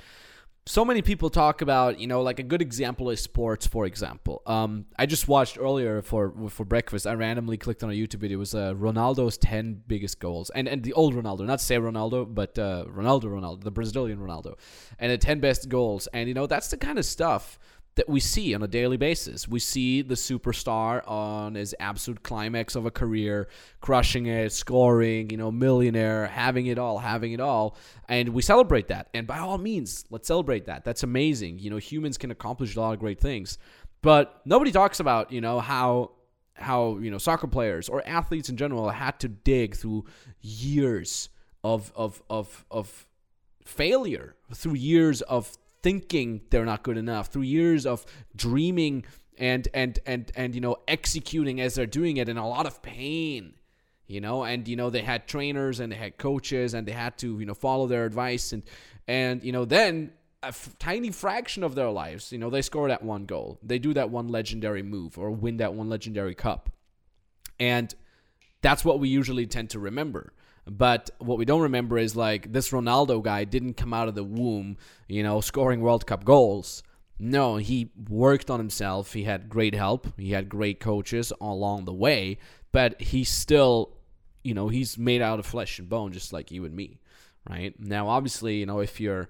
so 0.64 0.84
many 0.84 1.02
people 1.02 1.28
talk 1.28 1.60
about, 1.60 1.98
you 1.98 2.06
know, 2.06 2.22
like 2.22 2.38
a 2.38 2.42
good 2.44 2.62
example 2.62 3.10
is 3.10 3.20
sports, 3.20 3.66
for 3.66 3.84
example. 3.84 4.42
Um, 4.46 4.86
I 4.96 5.06
just 5.06 5.26
watched 5.26 5.58
earlier 5.58 6.02
for 6.02 6.32
for 6.48 6.64
breakfast. 6.64 7.06
I 7.06 7.14
randomly 7.14 7.56
clicked 7.56 7.82
on 7.82 7.90
a 7.90 7.94
YouTube 7.94 8.20
video. 8.20 8.36
It 8.36 8.40
was 8.40 8.54
uh, 8.54 8.74
Ronaldo's 8.74 9.36
ten 9.38 9.82
biggest 9.86 10.20
goals, 10.20 10.50
and 10.50 10.68
and 10.68 10.84
the 10.84 10.92
old 10.92 11.14
Ronaldo, 11.14 11.46
not 11.46 11.60
say 11.60 11.76
Ronaldo, 11.76 12.32
but 12.32 12.56
uh, 12.58 12.84
Ronaldo, 12.88 13.24
Ronaldo, 13.24 13.64
the 13.64 13.72
Brazilian 13.72 14.18
Ronaldo, 14.18 14.54
and 15.00 15.10
the 15.10 15.18
ten 15.18 15.40
best 15.40 15.68
goals. 15.68 16.06
And 16.12 16.28
you 16.28 16.34
know, 16.34 16.46
that's 16.46 16.68
the 16.68 16.76
kind 16.76 16.98
of 16.98 17.04
stuff 17.04 17.58
that 17.94 18.08
we 18.08 18.20
see 18.20 18.54
on 18.54 18.62
a 18.62 18.68
daily 18.68 18.96
basis. 18.96 19.46
We 19.46 19.58
see 19.58 20.00
the 20.02 20.14
superstar 20.14 21.06
on 21.06 21.54
his 21.54 21.74
absolute 21.78 22.22
climax 22.22 22.74
of 22.74 22.86
a 22.86 22.90
career, 22.90 23.48
crushing 23.80 24.26
it, 24.26 24.52
scoring, 24.52 25.30
you 25.30 25.36
know, 25.36 25.50
millionaire, 25.50 26.26
having 26.26 26.66
it 26.66 26.78
all, 26.78 26.98
having 26.98 27.32
it 27.32 27.40
all, 27.40 27.76
and 28.08 28.30
we 28.30 28.42
celebrate 28.42 28.88
that. 28.88 29.08
And 29.12 29.26
by 29.26 29.38
all 29.38 29.58
means, 29.58 30.04
let's 30.10 30.26
celebrate 30.26 30.66
that. 30.66 30.84
That's 30.84 31.02
amazing. 31.02 31.58
You 31.58 31.70
know, 31.70 31.76
humans 31.76 32.16
can 32.16 32.30
accomplish 32.30 32.76
a 32.76 32.80
lot 32.80 32.94
of 32.94 32.98
great 32.98 33.20
things. 33.20 33.58
But 34.00 34.40
nobody 34.44 34.72
talks 34.72 34.98
about, 34.98 35.30
you 35.30 35.40
know, 35.40 35.60
how 35.60 36.12
how, 36.54 36.98
you 36.98 37.10
know, 37.10 37.18
soccer 37.18 37.46
players 37.46 37.88
or 37.88 38.06
athletes 38.06 38.48
in 38.48 38.56
general 38.56 38.90
had 38.90 39.18
to 39.20 39.28
dig 39.28 39.74
through 39.76 40.04
years 40.40 41.28
of 41.64 41.92
of 41.94 42.22
of 42.28 42.64
of 42.70 43.06
failure 43.64 44.34
through 44.54 44.74
years 44.74 45.22
of 45.22 45.56
thinking 45.82 46.42
they're 46.50 46.64
not 46.64 46.82
good 46.82 46.96
enough 46.96 47.28
through 47.28 47.42
years 47.42 47.86
of 47.86 48.04
dreaming 48.36 49.04
and 49.38 49.68
and 49.74 49.98
and 50.06 50.30
and 50.36 50.54
you 50.54 50.60
know 50.60 50.76
executing 50.86 51.60
as 51.60 51.74
they're 51.74 51.86
doing 51.86 52.16
it 52.18 52.28
in 52.28 52.36
a 52.36 52.48
lot 52.48 52.66
of 52.66 52.82
pain 52.82 53.54
you 54.06 54.20
know 54.20 54.44
and 54.44 54.68
you 54.68 54.76
know 54.76 54.90
they 54.90 55.00
had 55.02 55.26
trainers 55.26 55.80
and 55.80 55.90
they 55.90 55.96
had 55.96 56.16
coaches 56.18 56.74
and 56.74 56.86
they 56.86 56.92
had 56.92 57.16
to 57.18 57.38
you 57.38 57.46
know 57.46 57.54
follow 57.54 57.86
their 57.86 58.04
advice 58.04 58.52
and 58.52 58.62
and 59.08 59.42
you 59.42 59.52
know 59.52 59.64
then 59.64 60.12
a 60.42 60.48
f- 60.48 60.74
tiny 60.78 61.10
fraction 61.10 61.62
of 61.62 61.74
their 61.74 61.90
lives 61.90 62.32
you 62.32 62.38
know 62.38 62.50
they 62.50 62.62
score 62.62 62.88
that 62.88 63.02
one 63.02 63.26
goal. 63.26 63.58
They 63.62 63.78
do 63.78 63.94
that 63.94 64.10
one 64.10 64.28
legendary 64.28 64.82
move 64.82 65.18
or 65.18 65.30
win 65.30 65.58
that 65.58 65.74
one 65.74 65.88
legendary 65.88 66.34
cup. 66.34 66.70
And 67.60 67.94
that's 68.60 68.84
what 68.84 68.98
we 68.98 69.08
usually 69.08 69.46
tend 69.46 69.70
to 69.70 69.78
remember 69.78 70.32
But 70.66 71.10
what 71.18 71.38
we 71.38 71.44
don't 71.44 71.62
remember 71.62 71.98
is 71.98 72.14
like 72.14 72.52
this 72.52 72.70
Ronaldo 72.70 73.22
guy 73.22 73.44
didn't 73.44 73.74
come 73.74 73.92
out 73.92 74.08
of 74.08 74.14
the 74.14 74.24
womb, 74.24 74.76
you 75.08 75.22
know, 75.22 75.40
scoring 75.40 75.80
World 75.80 76.06
Cup 76.06 76.24
goals. 76.24 76.82
No, 77.18 77.56
he 77.56 77.90
worked 78.08 78.50
on 78.50 78.58
himself. 78.58 79.12
He 79.12 79.24
had 79.24 79.48
great 79.48 79.74
help. 79.74 80.08
He 80.18 80.32
had 80.32 80.48
great 80.48 80.80
coaches 80.80 81.32
along 81.40 81.84
the 81.84 81.92
way, 81.92 82.38
but 82.72 83.00
he's 83.00 83.28
still, 83.28 83.96
you 84.42 84.54
know, 84.54 84.68
he's 84.68 84.98
made 84.98 85.22
out 85.22 85.38
of 85.38 85.46
flesh 85.46 85.78
and 85.78 85.88
bone 85.88 86.12
just 86.12 86.32
like 86.32 86.50
you 86.50 86.64
and 86.64 86.74
me, 86.74 87.00
right? 87.48 87.78
Now, 87.78 88.08
obviously, 88.08 88.56
you 88.56 88.66
know, 88.66 88.80
if 88.80 89.00
you're 89.00 89.28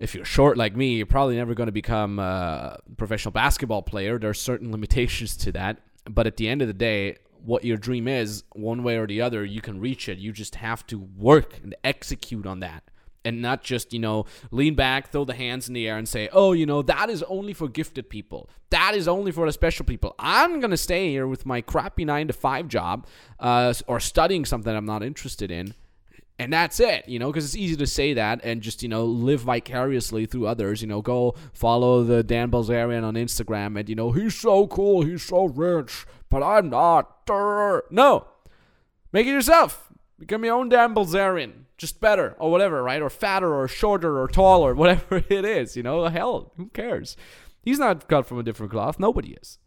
if 0.00 0.14
you're 0.14 0.24
short 0.24 0.56
like 0.56 0.74
me, 0.74 0.94
you're 0.94 1.06
probably 1.06 1.36
never 1.36 1.54
going 1.54 1.66
to 1.66 1.72
become 1.72 2.18
a 2.18 2.78
professional 2.96 3.32
basketball 3.32 3.82
player. 3.82 4.18
There 4.18 4.30
are 4.30 4.34
certain 4.34 4.72
limitations 4.72 5.36
to 5.38 5.52
that. 5.52 5.78
But 6.08 6.26
at 6.26 6.38
the 6.38 6.48
end 6.48 6.62
of 6.62 6.68
the 6.68 6.74
day, 6.74 7.18
what 7.44 7.64
your 7.64 7.76
dream 7.76 8.08
is, 8.08 8.44
one 8.54 8.82
way 8.82 8.96
or 8.96 9.06
the 9.06 9.20
other, 9.20 9.44
you 9.44 9.60
can 9.60 9.80
reach 9.80 10.08
it. 10.08 10.18
You 10.18 10.32
just 10.32 10.56
have 10.56 10.86
to 10.88 10.98
work 10.98 11.60
and 11.62 11.74
execute 11.84 12.46
on 12.46 12.60
that. 12.60 12.84
And 13.22 13.42
not 13.42 13.62
just, 13.62 13.92
you 13.92 13.98
know, 13.98 14.24
lean 14.50 14.74
back, 14.74 15.12
throw 15.12 15.26
the 15.26 15.34
hands 15.34 15.68
in 15.68 15.74
the 15.74 15.86
air 15.86 15.98
and 15.98 16.08
say, 16.08 16.30
oh, 16.32 16.52
you 16.52 16.64
know, 16.64 16.80
that 16.80 17.10
is 17.10 17.22
only 17.24 17.52
for 17.52 17.68
gifted 17.68 18.08
people. 18.08 18.48
That 18.70 18.94
is 18.94 19.06
only 19.06 19.30
for 19.30 19.44
the 19.44 19.52
special 19.52 19.84
people. 19.84 20.14
I'm 20.18 20.58
going 20.60 20.70
to 20.70 20.78
stay 20.78 21.10
here 21.10 21.26
with 21.26 21.44
my 21.44 21.60
crappy 21.60 22.06
nine 22.06 22.28
to 22.28 22.32
five 22.32 22.66
job 22.68 23.06
uh, 23.38 23.74
or 23.86 24.00
studying 24.00 24.46
something 24.46 24.74
I'm 24.74 24.86
not 24.86 25.02
interested 25.02 25.50
in 25.50 25.74
and 26.40 26.50
that's 26.50 26.80
it, 26.80 27.06
you 27.06 27.18
know, 27.18 27.26
because 27.26 27.44
it's 27.44 27.54
easy 27.54 27.76
to 27.76 27.86
say 27.86 28.14
that 28.14 28.40
and 28.42 28.62
just, 28.62 28.82
you 28.82 28.88
know, 28.88 29.04
live 29.04 29.42
vicariously 29.42 30.24
through 30.24 30.46
others. 30.46 30.80
You 30.80 30.88
know, 30.88 31.02
go 31.02 31.34
follow 31.52 32.02
the 32.02 32.22
Dan 32.22 32.50
Bilzerian 32.50 33.04
on 33.04 33.12
Instagram 33.12 33.78
and, 33.78 33.90
you 33.90 33.94
know, 33.94 34.12
he's 34.12 34.34
so 34.34 34.66
cool, 34.66 35.02
he's 35.02 35.22
so 35.22 35.44
rich, 35.44 36.06
but 36.30 36.42
I'm 36.42 36.70
not. 36.70 37.19
No. 37.90 38.26
Make 39.12 39.26
it 39.26 39.30
yourself. 39.30 39.92
Become 40.18 40.44
your 40.44 40.54
own 40.56 40.68
damn 40.68 40.94
Bilzerian. 40.94 41.64
Just 41.78 42.00
better 42.00 42.36
or 42.38 42.50
whatever, 42.50 42.82
right? 42.82 43.00
Or 43.00 43.10
fatter 43.10 43.54
or 43.54 43.66
shorter 43.66 44.20
or 44.20 44.28
taller, 44.28 44.74
whatever 44.80 45.22
it 45.28 45.44
is, 45.44 45.76
you 45.76 45.82
know, 45.82 46.04
hell, 46.06 46.52
who 46.56 46.68
cares? 46.68 47.16
He's 47.62 47.78
not 47.78 48.08
cut 48.08 48.26
from 48.26 48.38
a 48.38 48.42
different 48.42 48.72
cloth. 48.72 48.98
Nobody 48.98 49.32
is. 49.40 49.58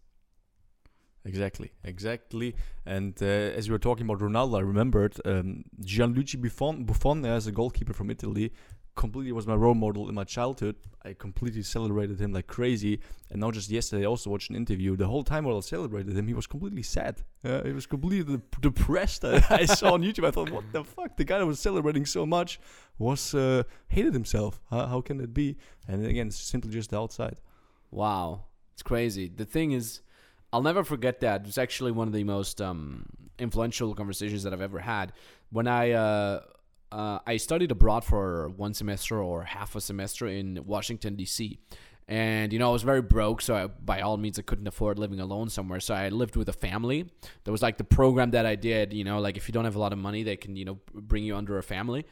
Exactly, 1.26 1.72
exactly. 1.84 2.54
And 2.86 3.18
uh, 3.22 3.26
as 3.26 3.68
you 3.68 3.74
were 3.74 3.80
talking 3.80 4.06
about 4.06 4.20
Ronaldo, 4.20 4.58
I 4.58 4.62
remembered 4.62 5.16
um, 5.24 5.64
Gianluigi 5.82 6.42
Buffon, 6.42 6.84
Buffon 6.84 7.26
as 7.26 7.48
a 7.48 7.52
goalkeeper 7.52 7.94
from 7.94 8.10
Italy, 8.10 8.52
completely 8.96 9.32
was 9.32 9.48
my 9.48 9.56
role 9.56 9.74
model 9.74 10.10
in 10.10 10.16
my 10.16 10.24
childhood. 10.24 10.76
I 11.04 11.14
completely 11.14 11.64
celebrated 11.64 12.20
him 12.20 12.34
like 12.34 12.48
crazy. 12.48 13.00
And 13.30 13.42
now, 13.42 13.52
just 13.52 13.70
yesterday, 13.70 14.04
I 14.04 14.08
also 14.08 14.30
watched 14.30 14.50
an 14.50 14.56
interview. 14.56 14.96
The 14.96 15.08
whole 15.08 15.24
time 15.24 15.46
while 15.46 15.58
I 15.58 15.62
celebrated 15.62 16.16
him, 16.16 16.28
he 16.28 16.34
was 16.34 16.48
completely 16.48 16.84
sad. 16.84 17.24
Uh, 17.44 17.64
he 17.64 17.72
was 17.72 17.86
completely 17.86 18.38
de- 18.38 18.60
depressed. 18.62 19.26
I, 19.26 19.44
I 19.50 19.66
saw 19.80 19.94
on 19.94 20.02
YouTube. 20.02 20.26
I 20.26 20.32
thought, 20.32 20.50
what 20.52 20.72
the 20.72 20.84
fuck? 20.84 21.18
The 21.18 21.24
guy 21.24 21.40
that 21.40 21.46
was 21.46 21.60
celebrating 21.60 22.06
so 22.06 22.26
much 22.26 22.60
was 22.98 23.34
uh, 23.34 23.64
hated 23.88 24.14
himself. 24.14 24.62
How, 24.70 24.86
how 24.88 25.02
can 25.02 25.20
it 25.20 25.34
be? 25.34 25.58
And 25.88 26.06
again, 26.06 26.28
it's 26.28 26.38
simply 26.38 26.72
just 26.72 26.92
the 26.92 27.00
outside. 27.00 27.38
Wow, 27.92 28.46
it's 28.74 28.84
crazy. 28.84 29.32
The 29.36 29.46
thing 29.46 29.72
is 29.72 30.02
I'll 30.54 30.62
never 30.62 30.84
forget 30.84 31.20
that. 31.22 31.48
It's 31.48 31.58
actually 31.58 31.92
one 31.92 32.08
of 32.08 32.14
the 32.14 32.24
most 32.24 32.62
um, 32.62 33.08
influential 33.40 33.96
conversations 33.96 34.44
that 34.44 34.54
I've 34.54 34.62
ever 34.62 34.80
had. 34.80 35.12
When 35.50 35.68
I 35.68 35.92
uh, 35.92 36.42
uh, 36.94 37.20
I 37.26 37.38
studied 37.38 37.72
abroad 37.72 38.04
for 38.04 38.50
one 38.50 38.74
semester 38.76 39.22
or 39.22 39.44
half 39.44 39.76
a 39.76 39.82
semester 39.82 40.28
in 40.28 40.64
Washington 40.66 41.16
D.C. 41.16 41.58
And 42.08 42.54
you 42.54 42.60
know 42.60 42.70
I 42.70 42.74
was 42.74 42.84
very 42.84 43.02
broke, 43.02 43.42
so 43.42 43.56
I, 43.56 43.68
by 43.68 44.02
all 44.02 44.18
means 44.18 44.38
I 44.38 44.44
couldn't 44.44 44.68
afford 44.68 45.00
living 45.00 45.20
alone 45.20 45.50
somewhere. 45.50 45.80
So 45.80 45.96
I 45.96 46.10
lived 46.10 46.36
with 46.36 46.50
a 46.50 46.54
family. 46.54 47.10
There 47.46 47.52
was 47.52 47.62
like 47.62 47.78
the 47.78 47.84
program 47.84 48.32
that 48.32 48.46
I 48.46 48.56
did. 48.56 48.94
You 48.94 49.06
know, 49.06 49.20
like 49.20 49.38
if 49.38 49.48
you 49.48 49.54
don't 49.54 49.66
have 49.66 49.76
a 49.76 49.80
lot 49.80 49.94
of 49.94 50.00
money, 50.00 50.22
they 50.22 50.36
can 50.36 50.56
you 50.56 50.66
know 50.66 50.80
bring 50.94 51.24
you 51.24 51.36
under 51.36 51.58
a 51.58 51.64
family, 51.64 52.06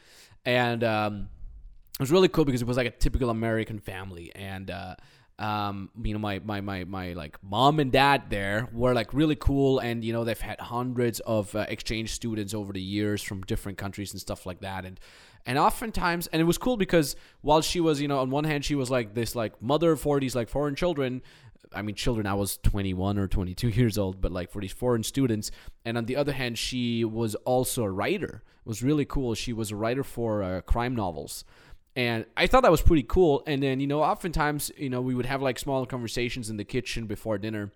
and 0.45 0.83
um, 0.83 1.29
it 1.93 1.99
was 1.99 2.11
really 2.11 2.29
cool 2.29 2.45
because 2.45 2.61
it 2.61 2.67
was 2.67 2.77
like 2.77 2.87
a 2.87 2.91
typical 2.91 3.29
American 3.29 3.79
family, 3.79 4.31
and 4.33 4.71
uh, 4.71 4.95
um, 5.41 5.89
you 6.03 6.13
know, 6.13 6.19
my, 6.19 6.39
my, 6.39 6.61
my, 6.61 6.83
my 6.83 7.13
like 7.13 7.37
mom 7.43 7.79
and 7.79 7.91
dad 7.91 8.29
there 8.29 8.69
were 8.71 8.93
like 8.93 9.11
really 9.11 9.35
cool. 9.35 9.79
And, 9.79 10.05
you 10.05 10.13
know, 10.13 10.23
they've 10.23 10.39
had 10.39 10.59
hundreds 10.59 11.19
of 11.21 11.53
uh, 11.55 11.65
exchange 11.67 12.13
students 12.13 12.53
over 12.53 12.71
the 12.71 12.81
years 12.81 13.23
from 13.23 13.41
different 13.41 13.79
countries 13.79 14.11
and 14.11 14.21
stuff 14.21 14.45
like 14.45 14.61
that. 14.61 14.85
And, 14.85 14.99
and 15.47 15.57
oftentimes, 15.57 16.27
and 16.27 16.39
it 16.39 16.45
was 16.45 16.59
cool 16.59 16.77
because 16.77 17.15
while 17.41 17.61
she 17.61 17.79
was, 17.79 17.99
you 17.99 18.07
know, 18.07 18.19
on 18.19 18.29
one 18.29 18.43
hand, 18.43 18.63
she 18.63 18.75
was 18.75 18.91
like 18.91 19.15
this 19.15 19.35
like 19.35 19.59
mother 19.61 19.95
for 19.95 20.19
these 20.19 20.35
like 20.35 20.47
foreign 20.47 20.75
children. 20.75 21.23
I 21.73 21.81
mean, 21.81 21.95
children, 21.95 22.27
I 22.27 22.35
was 22.35 22.57
21 22.57 23.17
or 23.17 23.27
22 23.27 23.69
years 23.79 23.97
old, 23.97 24.21
but 24.21 24.31
like 24.31 24.51
for 24.51 24.61
these 24.61 24.73
foreign 24.73 25.01
students. 25.01 25.49
And 25.85 25.97
on 25.97 26.05
the 26.05 26.17
other 26.17 26.33
hand, 26.33 26.59
she 26.59 27.03
was 27.03 27.33
also 27.33 27.83
a 27.83 27.89
writer. 27.89 28.43
It 28.63 28.69
was 28.69 28.83
really 28.83 29.05
cool. 29.05 29.33
She 29.33 29.53
was 29.53 29.71
a 29.71 29.75
writer 29.75 30.03
for 30.03 30.43
uh, 30.43 30.61
crime 30.61 30.95
novels. 30.95 31.43
And 31.95 32.25
I 32.37 32.47
thought 32.47 32.63
that 32.63 32.71
was 32.71 32.81
pretty 32.81 33.03
cool. 33.03 33.43
And 33.45 33.61
then, 33.61 33.79
you 33.79 33.87
know, 33.87 34.01
oftentimes, 34.01 34.71
you 34.77 34.89
know, 34.89 35.01
we 35.01 35.13
would 35.13 35.25
have 35.25 35.41
like 35.41 35.59
small 35.59 35.85
conversations 35.85 36.49
in 36.49 36.57
the 36.57 36.63
kitchen 36.63 37.05
before 37.05 37.37
dinner. 37.37 37.71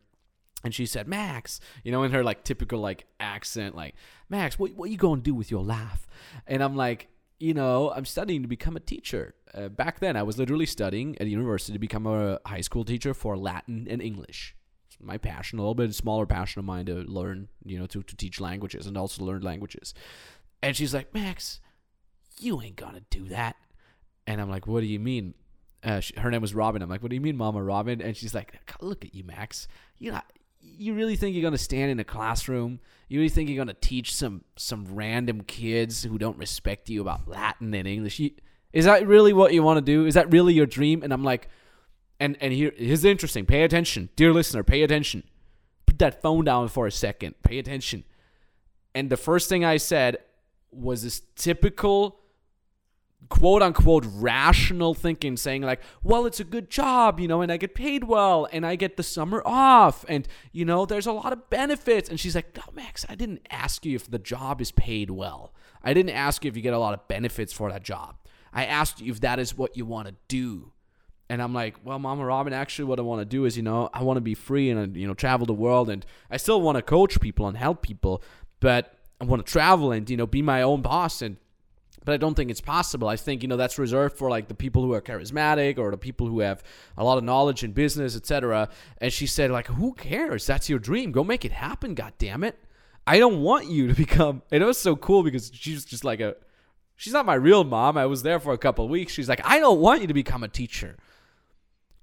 And 0.63 0.74
she 0.74 0.86
said, 0.86 1.07
Max, 1.07 1.60
you 1.84 1.91
know, 1.91 2.03
in 2.03 2.12
her 2.12 2.24
like 2.24 2.43
typical 2.43 2.79
like 2.79 3.05
accent, 3.19 3.75
like, 3.75 3.93
Max, 4.29 4.57
what, 4.57 4.74
what 4.75 4.89
you 4.89 4.98
to 4.98 5.17
do 5.17 5.36
with 5.36 5.51
your 5.51 5.63
life? 5.63 6.07
And 6.48 6.63
I'm 6.63 6.75
like, 6.75 7.10
you 7.39 7.53
know, 7.53 7.91
I'm 7.91 8.05
studying 8.05 8.41
to 8.41 8.48
become 8.48 8.75
a 8.75 8.79
teacher. 8.79 9.36
Uh, 9.53 9.67
back 9.69 10.00
then, 10.00 10.15
I 10.15 10.24
was 10.24 10.38
literally 10.38 10.65
studying 10.65 11.19
at 11.19 11.27
university 11.27 11.74
to 11.74 11.79
become 11.79 12.07
a 12.07 12.39
high 12.45 12.62
school 12.62 12.86
teacher 12.86 13.13
for 13.13 13.38
Latin 13.38 13.88
and 13.89 14.01
English. 14.01 14.55
My 15.01 15.17
passion, 15.17 15.60
a 15.60 15.62
little 15.62 15.75
bit 15.75 15.93
smaller 15.93 16.25
passion 16.25 16.60
of 16.60 16.65
mine 16.65 16.86
to 16.86 16.95
learn, 17.03 17.50
you 17.63 17.77
know, 17.77 17.86
to, 17.88 18.01
to 18.01 18.15
teach 18.15 18.39
languages 18.39 18.88
and 18.88 18.98
also 18.98 19.24
learn 19.25 19.41
languages. 19.41 19.93
And 20.63 20.75
she's 20.75 20.93
like, 20.93 21.13
Max, 21.13 21.60
you 22.39 22.62
ain't 22.62 22.77
gonna 22.77 23.01
do 23.10 23.25
that. 23.25 23.57
And 24.27 24.41
I'm 24.41 24.50
like, 24.50 24.67
what 24.67 24.82
do 24.82 24.88
you 24.88 25.00
mean? 25.00 25.34
Uh, 25.84 26.00
she, 26.00 26.13
her 26.20 26.32
name 26.32 26.41
was 26.41 26.55
Robin. 26.55 26.82
I'm 26.82 26.89
like, 26.89 27.03
what 27.03 27.10
do 27.10 27.15
you 27.15 27.22
mean, 27.22 27.38
Mama 27.38 27.62
Robin? 27.62 28.01
And 28.01 28.17
she's 28.17 28.34
like, 28.34 28.53
look 28.82 29.05
at 29.05 29.13
you, 29.13 29.24
Max. 29.24 29.67
You 29.98 30.12
know, 30.12 30.22
you 30.60 30.94
really 30.96 31.15
think 31.15 31.36
you're 31.36 31.44
gonna 31.44 31.58
stand 31.58 31.91
in 31.91 32.00
a 32.00 32.03
classroom? 32.03 32.79
You 33.08 33.20
really 33.20 33.29
think 33.29 33.50
you're 33.50 33.58
gonna 33.58 33.75
teach 33.75 34.13
some 34.13 34.44
some 34.55 34.86
random 34.89 35.41
kids 35.41 36.03
who 36.03 36.17
don't 36.17 36.38
respect 36.38 36.89
you 36.89 37.01
about 37.01 37.27
Latin 37.27 37.74
and 37.74 37.88
English? 37.88 38.20
You, 38.20 38.32
is 38.74 38.86
that 38.86 39.08
really 39.08 39.32
what 39.32 39.53
you 39.53 39.63
want 39.63 39.77
to 39.77 39.82
do? 39.82 40.05
Is 40.05 40.15
that 40.15 40.32
really 40.32 40.53
your 40.53 40.65
dream? 40.65 41.03
And 41.03 41.13
I'm 41.13 41.24
like, 41.24 41.50
and 42.20 42.38
and 42.41 42.51
here 42.51 42.74
here's 42.75 43.05
interesting. 43.05 43.46
Pay 43.46 43.63
attention, 43.63 44.10
dear 44.15 44.34
listener. 44.34 44.63
Pay 44.63 44.82
attention. 44.84 45.24
Put 45.86 46.00
that 46.00 46.22
phone 46.22 46.46
down 46.46 46.67
for 46.67 46.88
a 46.88 46.91
second. 46.91 47.36
Pay 47.44 47.60
attention. 47.60 48.03
And 48.94 49.10
the 49.10 49.17
first 49.17 49.50
thing 49.50 49.63
I 49.63 49.77
said 49.77 50.17
was 50.72 51.03
this 51.03 51.22
typical 51.36 52.20
quote 53.29 53.62
unquote 53.62 54.05
rational 54.08 54.94
thinking 54.94 55.38
saying 55.38 55.62
like 55.62 55.82
well 56.03 56.25
it's 56.25 56.39
a 56.39 56.44
good 56.44 56.70
job 56.70 57.20
you 57.20 57.27
know 57.27 57.41
and 57.41 57.51
i 57.51 57.58
get 57.58 57.74
paid 57.74 58.03
well 58.03 58.48
and 58.51 58.65
i 58.65 58.75
get 58.75 58.98
the 58.98 59.03
summer 59.03 59.41
off 59.46 60.05
and 60.08 60.27
you 60.51 60.65
know 60.65 60.86
there's 60.86 61.08
a 61.08 61.12
lot 61.12 61.34
of 61.34 61.50
benefits. 61.50 62.10
And 62.10 62.20
she's 62.20 62.36
like 62.36 62.55
no 62.55 62.63
max 62.74 63.05
i 63.10 63.15
didn't 63.15 63.46
ask 63.50 63.86
you 63.86 63.96
if 63.96 64.10
the 64.10 64.20
job 64.20 64.62
is 64.62 64.72
paid 64.72 65.10
well. 65.10 65.53
I 65.84 65.94
didn't 65.94 66.12
ask 66.12 66.44
you 66.44 66.50
if 66.50 66.55
you 66.55 66.63
get 66.63 66.74
a 66.74 66.79
lot 66.79 66.94
of 66.94 67.08
benefits 67.08 67.53
for 67.53 67.72
that 67.72 67.84
job. 67.84 68.15
I 68.51 68.65
asked 68.65 69.01
you 69.01 69.12
if 69.12 69.22
that 69.22 69.38
is 69.39 69.55
what 69.55 69.77
you 69.77 69.86
want 69.86 70.08
to 70.08 70.15
do. 70.27 70.72
And 71.29 71.41
i'm 71.41 71.53
like 71.53 71.84
well 71.84 71.98
mama 71.98 72.24
robin 72.24 72.53
actually 72.53 72.86
what 72.86 73.00
i 73.00 73.01
want 73.01 73.22
to 73.22 73.25
do 73.25 73.46
is 73.46 73.58
you 73.58 73.63
know 73.63 73.89
i 73.94 74.03
want 74.03 74.17
to 74.17 74.22
be 74.22 74.36
free 74.36 74.70
and 74.70 74.96
you 74.96 75.08
know 75.08 75.15
travel 75.15 75.48
the 75.48 75.53
world 75.53 75.89
and 75.89 76.05
i 76.29 76.38
still 76.38 76.62
want 76.62 76.75
to 76.75 76.84
coach 76.84 77.20
people 77.20 77.48
and 77.48 77.58
help 77.58 77.82
people 77.82 78.22
but 78.60 79.00
i 79.20 79.25
want 79.25 79.44
to 79.44 79.51
travel 79.51 79.91
and 79.91 80.08
you 80.08 80.17
know 80.17 80.27
be 80.27 80.44
my 80.44 80.62
own 80.62 80.84
boss 80.84 81.24
and 81.24 81.38
but 82.06 82.14
I 82.14 82.18
don't 82.18 82.36
think 82.36 82.52
it's 82.52 82.62
possible. 82.62 83.08
I 83.08 83.16
think 83.16 83.42
you 83.42 83.50
know 83.50 83.58
that's 83.58 83.78
reserved 83.78 84.18
for 84.18 84.30
like 84.30 84.48
the 84.48 84.54
people 84.54 84.84
who 84.84 84.94
are 84.94 85.02
charismatic 85.02 85.78
or 85.78 85.92
the 85.92 85.98
people 85.98 86.28
who 86.28 86.40
have 86.40 86.64
a 86.98 87.04
lot 87.04 87.18
of 87.18 87.24
knowledge 87.24 87.64
in 87.64 87.72
business, 87.72 88.16
etc. 88.16 88.70
And 89.00 89.12
she 89.12 89.28
said 89.28 89.52
like, 89.52 89.68
"Who 89.68 89.94
cares? 89.94 90.46
That's 90.46 90.70
your 90.70 90.80
dream. 90.80 91.12
Go 91.12 91.24
make 91.24 91.44
it 91.44 91.52
happen. 91.52 91.96
God 91.96 92.14
damn 92.20 92.44
it! 92.44 92.58
I 93.08 93.18
don't 93.18 93.42
want 93.42 93.68
you 93.68 93.88
to 93.88 93.94
become." 94.06 94.44
And 94.52 94.64
it 94.64 94.66
was 94.66 94.78
so 94.78 94.96
cool 94.96 95.24
because 95.24 95.52
she's 95.54 95.84
just 95.84 96.06
like 96.06 96.20
a, 96.22 96.36
she's 96.96 97.14
not 97.14 97.26
my 97.26 97.36
real 97.36 97.64
mom. 97.64 97.98
I 97.98 98.06
was 98.06 98.24
there 98.24 98.40
for 98.40 98.54
a 98.54 98.58
couple 98.58 98.86
of 98.86 98.92
weeks. 98.92 99.12
She's 99.12 99.28
like, 99.28 99.42
"I 99.44 99.60
don't 99.60 99.82
want 99.82 100.02
you 100.02 100.08
to 100.08 100.14
become 100.14 100.44
a 100.44 100.48
teacher." 100.48 100.96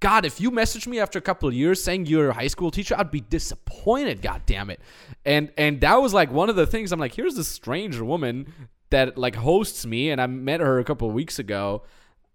God, 0.03 0.25
if 0.25 0.41
you 0.41 0.51
messaged 0.51 0.85
me 0.85 0.99
after 0.99 1.17
a 1.17 1.21
couple 1.21 1.47
of 1.47 1.55
years 1.55 1.81
saying 1.81 2.07
you're 2.07 2.31
a 2.31 2.33
high 2.33 2.47
school 2.47 2.71
teacher, 2.71 2.93
I'd 2.97 3.09
be 3.09 3.21
disappointed. 3.21 4.21
God 4.21 4.41
damn 4.45 4.69
it. 4.69 4.81
And 5.23 5.49
and 5.57 5.79
that 5.79 6.01
was 6.01 6.13
like 6.13 6.29
one 6.29 6.49
of 6.49 6.57
the 6.57 6.67
things 6.67 6.91
I'm 6.91 6.99
like, 6.99 7.13
here's 7.13 7.35
this 7.35 7.47
strange 7.47 7.97
woman 7.97 8.51
that 8.93 9.17
like 9.17 9.35
hosts 9.35 9.85
me, 9.85 10.11
and 10.11 10.21
I 10.21 10.27
met 10.27 10.61
her 10.61 10.79
a 10.79 10.83
couple 10.83 11.07
of 11.07 11.13
weeks 11.13 11.39
ago. 11.39 11.83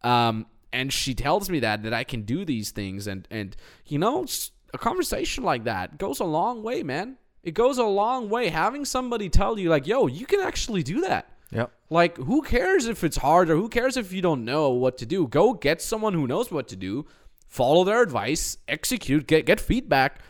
Um, 0.03 0.47
and 0.73 0.93
she 0.93 1.15
tells 1.15 1.49
me 1.49 1.61
that 1.61 1.85
that 1.85 1.95
I 1.95 2.05
can 2.05 2.23
do 2.23 2.45
these 2.45 2.71
things, 2.73 3.07
and 3.07 3.27
and 3.31 3.57
you 3.87 3.99
know, 3.99 4.27
a 4.75 4.79
conversation 4.79 5.45
like 5.45 5.65
that 5.65 5.99
goes 5.99 6.21
a 6.21 6.25
long 6.25 6.63
way, 6.63 6.83
man. 6.83 7.17
It 7.43 7.55
goes 7.55 7.79
a 7.79 7.85
long 7.85 8.29
way. 8.29 8.49
Having 8.49 8.85
somebody 8.85 9.29
tell 9.29 9.59
you 9.59 9.71
like, 9.71 9.87
"Yo, 9.87 10.07
you 10.07 10.27
can 10.27 10.41
actually 10.41 10.83
do 10.83 11.01
that." 11.03 11.31
Yeah. 11.51 11.67
Like, 11.89 12.19
who 12.19 12.43
cares 12.43 12.87
if 12.87 13.03
it's 13.05 13.17
hard 13.17 13.49
or 13.49 13.57
who 13.57 13.71
cares 13.71 13.97
if 13.97 14.13
you 14.13 14.21
don't 14.21 14.45
know 14.45 14.71
what 14.71 14.99
to 14.99 15.07
do? 15.07 15.27
Go 15.27 15.55
get 15.55 15.81
someone 15.81 16.13
who 16.13 16.27
knows 16.27 16.51
what 16.51 16.69
to 16.69 16.77
do, 16.77 17.07
follow 17.47 17.85
their 17.85 18.03
advice, 18.03 18.59
execute, 18.67 19.27
get 19.27 19.47
get 19.47 19.61
feedback, 19.61 20.21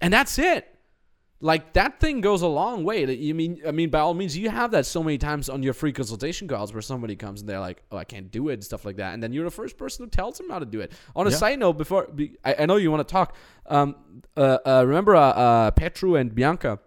and 0.00 0.12
that's 0.12 0.38
it. 0.38 0.71
Like 1.44 1.72
that 1.72 1.98
thing 1.98 2.20
goes 2.20 2.42
a 2.42 2.46
long 2.46 2.84
way. 2.84 3.04
You 3.12 3.34
mean 3.34 3.60
I 3.66 3.72
mean 3.72 3.90
by 3.90 3.98
all 3.98 4.14
means 4.14 4.38
you 4.38 4.48
have 4.48 4.70
that 4.70 4.86
so 4.86 5.02
many 5.02 5.18
times 5.18 5.48
on 5.48 5.60
your 5.64 5.74
free 5.74 5.92
consultation 5.92 6.46
calls 6.46 6.72
where 6.72 6.80
somebody 6.82 7.16
comes 7.16 7.40
and 7.40 7.48
they're 7.48 7.58
like, 7.58 7.82
"Oh, 7.90 7.96
I 7.96 8.04
can't 8.04 8.30
do 8.30 8.48
it" 8.48 8.54
and 8.54 8.64
stuff 8.64 8.84
like 8.84 8.96
that, 8.96 9.12
and 9.12 9.20
then 9.20 9.32
you're 9.32 9.44
the 9.44 9.50
first 9.50 9.76
person 9.76 10.04
who 10.04 10.10
tells 10.10 10.38
them 10.38 10.48
how 10.48 10.60
to 10.60 10.64
do 10.64 10.80
it. 10.80 10.92
On 11.16 11.26
a 11.26 11.30
Yeah. 11.30 11.36
side 11.36 11.58
note, 11.58 11.72
before 11.78 12.06
be- 12.06 12.36
I, 12.44 12.54
I 12.60 12.66
know 12.66 12.76
you 12.76 12.92
want 12.92 13.06
to 13.06 13.12
talk. 13.12 13.34
Um, 13.66 13.96
uh, 14.36 14.58
uh, 14.64 14.84
remember 14.86 15.16
uh, 15.16 15.20
uh, 15.30 15.70
Petru 15.72 16.14
and 16.14 16.32
Bianca? 16.32 16.78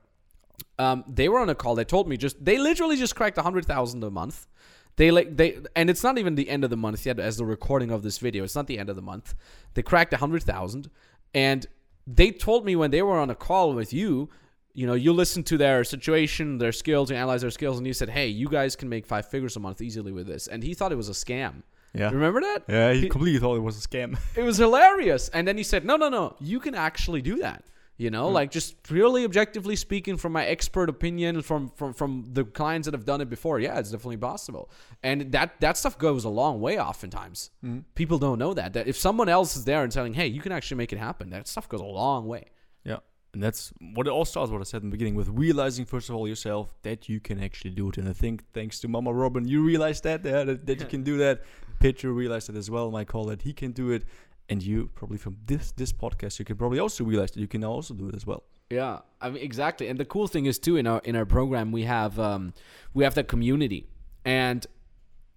Um, 0.79 1.03
they 1.07 1.27
were 1.27 1.39
on 1.39 1.49
a 1.49 1.55
call. 1.55 1.75
They 1.75 1.83
told 1.83 2.07
me 2.07 2.15
just 2.15 2.43
they 2.43 2.57
literally 2.57 2.95
just 2.95 3.13
cracked 3.13 3.37
a 3.37 3.41
hundred 3.41 3.65
thousand 3.65 4.03
a 4.05 4.09
month. 4.09 4.47
They 4.95 5.11
like 5.11 5.35
they 5.35 5.57
and 5.75 5.89
it's 5.89 6.01
not 6.03 6.17
even 6.17 6.35
the 6.35 6.49
end 6.49 6.63
of 6.63 6.69
the 6.69 6.77
month 6.77 7.05
yet. 7.05 7.19
As 7.19 7.35
the 7.35 7.45
recording 7.45 7.91
of 7.91 8.03
this 8.03 8.19
video, 8.19 8.45
it's 8.45 8.55
not 8.55 8.67
the 8.67 8.79
end 8.79 8.89
of 8.89 8.95
the 8.95 9.01
month. 9.01 9.35
They 9.73 9.81
cracked 9.81 10.13
a 10.13 10.17
hundred 10.17 10.43
thousand, 10.43 10.89
and 11.33 11.65
they 12.07 12.31
told 12.31 12.65
me 12.65 12.77
when 12.77 12.91
they 12.91 13.01
were 13.01 13.19
on 13.19 13.29
a 13.29 13.35
call 13.35 13.73
with 13.73 13.91
you, 13.91 14.29
you 14.75 14.85
know, 14.85 14.93
you 14.93 15.13
listen 15.13 15.41
to 15.43 15.57
their 15.57 15.83
situation, 15.83 16.57
their 16.57 16.71
skills, 16.73 17.09
you 17.09 17.15
analyze 17.15 17.41
their 17.41 17.51
skills, 17.51 17.77
and 17.77 17.87
you 17.87 17.93
said, 17.93 18.09
"Hey, 18.09 18.27
you 18.27 18.49
guys 18.49 18.75
can 18.75 18.89
make 18.89 19.05
five 19.05 19.27
figures 19.27 19.55
a 19.55 19.59
month 19.59 19.81
easily 19.81 20.11
with 20.11 20.27
this." 20.27 20.47
And 20.47 20.61
he 20.63 20.73
thought 20.73 20.91
it 20.91 20.95
was 20.95 21.09
a 21.09 21.13
scam. 21.13 21.63
Yeah. 21.93 22.09
Remember 22.11 22.41
that? 22.41 22.63
Yeah, 22.67 22.91
he 22.91 23.01
He- 23.01 23.09
completely 23.09 23.39
thought 23.39 23.55
it 23.55 23.61
was 23.61 23.83
a 23.83 23.87
scam. 23.87 24.17
It 24.35 24.43
was 24.43 24.57
hilarious. 24.57 25.29
And 25.29 25.47
then 25.47 25.57
he 25.57 25.63
said, 25.63 25.85
"No, 25.85 25.95
no, 25.95 26.09
no. 26.09 26.35
You 26.39 26.59
can 26.59 26.75
actually 26.75 27.21
do 27.21 27.37
that." 27.37 27.63
You 27.97 28.11
know, 28.11 28.27
hmm. 28.27 28.33
like 28.33 28.51
just 28.51 28.83
purely 28.83 29.23
objectively 29.23 29.77
speaking, 29.77 30.17
from 30.17 30.33
my 30.33 30.45
expert 30.45 30.89
opinion, 30.89 31.41
from 31.41 31.69
from 31.69 31.93
from 31.93 32.25
the 32.33 32.43
clients 32.43 32.85
that 32.87 32.93
have 32.93 33.05
done 33.05 33.21
it 33.21 33.29
before, 33.29 33.61
yeah, 33.61 33.79
it's 33.79 33.91
definitely 33.91 34.17
possible. 34.17 34.69
And 35.01 35.31
that 35.31 35.61
that 35.61 35.77
stuff 35.77 35.97
goes 35.97 36.25
a 36.25 36.29
long 36.29 36.59
way. 36.59 36.77
Oftentimes, 36.77 37.51
hmm. 37.61 37.79
people 37.95 38.17
don't 38.19 38.37
know 38.37 38.53
that. 38.53 38.73
That 38.73 38.89
if 38.89 38.97
someone 38.97 39.29
else 39.29 39.55
is 39.55 39.63
there 39.63 39.83
and 39.83 39.91
telling, 39.93 40.13
"Hey, 40.13 40.27
you 40.27 40.41
can 40.41 40.51
actually 40.51 40.75
make 40.75 40.91
it 40.91 40.99
happen," 40.99 41.29
that 41.29 41.47
stuff 41.47 41.69
goes 41.69 41.79
a 41.79 41.85
long 41.85 42.27
way. 42.27 42.51
And 43.35 43.43
that's 43.43 43.73
what 43.93 44.07
it 44.07 44.11
all 44.11 44.23
starts, 44.23 44.49
what 44.49 44.61
I 44.61 44.63
said 44.63 44.81
in 44.81 44.89
the 44.89 44.93
beginning, 44.93 45.13
with 45.13 45.27
realizing, 45.27 45.83
first 45.83 46.09
of 46.09 46.15
all, 46.15 46.25
yourself 46.25 46.73
that 46.83 47.09
you 47.09 47.19
can 47.19 47.43
actually 47.43 47.71
do 47.71 47.89
it. 47.89 47.97
And 47.97 48.07
I 48.07 48.13
think 48.13 48.49
thanks 48.53 48.79
to 48.79 48.87
Mama 48.87 49.13
Robin, 49.13 49.45
you 49.45 49.61
realized 49.61 50.05
that, 50.05 50.23
that, 50.23 50.65
that 50.65 50.79
you 50.79 50.85
can 50.85 51.03
do 51.03 51.17
that. 51.17 51.43
Pitcher 51.81 52.13
realized 52.13 52.49
it 52.49 52.55
as 52.55 52.71
well, 52.71 52.89
my 52.91 53.03
call 53.03 53.25
that 53.25 53.41
he 53.41 53.51
can 53.51 53.73
do 53.73 53.91
it. 53.91 54.05
And 54.47 54.63
you, 54.63 54.89
probably 54.95 55.17
from 55.17 55.35
this 55.47 55.73
this 55.73 55.91
podcast, 55.91 56.39
you 56.39 56.45
can 56.45 56.55
probably 56.55 56.79
also 56.79 57.03
realize 57.03 57.31
that 57.31 57.41
you 57.41 57.47
can 57.47 57.63
also 57.63 57.93
do 57.93 58.07
it 58.07 58.15
as 58.15 58.25
well. 58.25 58.43
Yeah, 58.69 58.99
I 59.19 59.31
mean 59.31 59.43
exactly. 59.43 59.89
And 59.89 59.99
the 59.99 60.05
cool 60.05 60.27
thing 60.27 60.45
is 60.45 60.57
too 60.57 60.77
in 60.77 60.87
our 60.87 61.01
in 61.03 61.15
our 61.15 61.25
program 61.25 61.71
we 61.73 61.83
have 61.83 62.17
um, 62.19 62.53
we 62.93 63.03
have 63.03 63.15
that 63.15 63.27
community, 63.27 63.87
and 64.23 64.65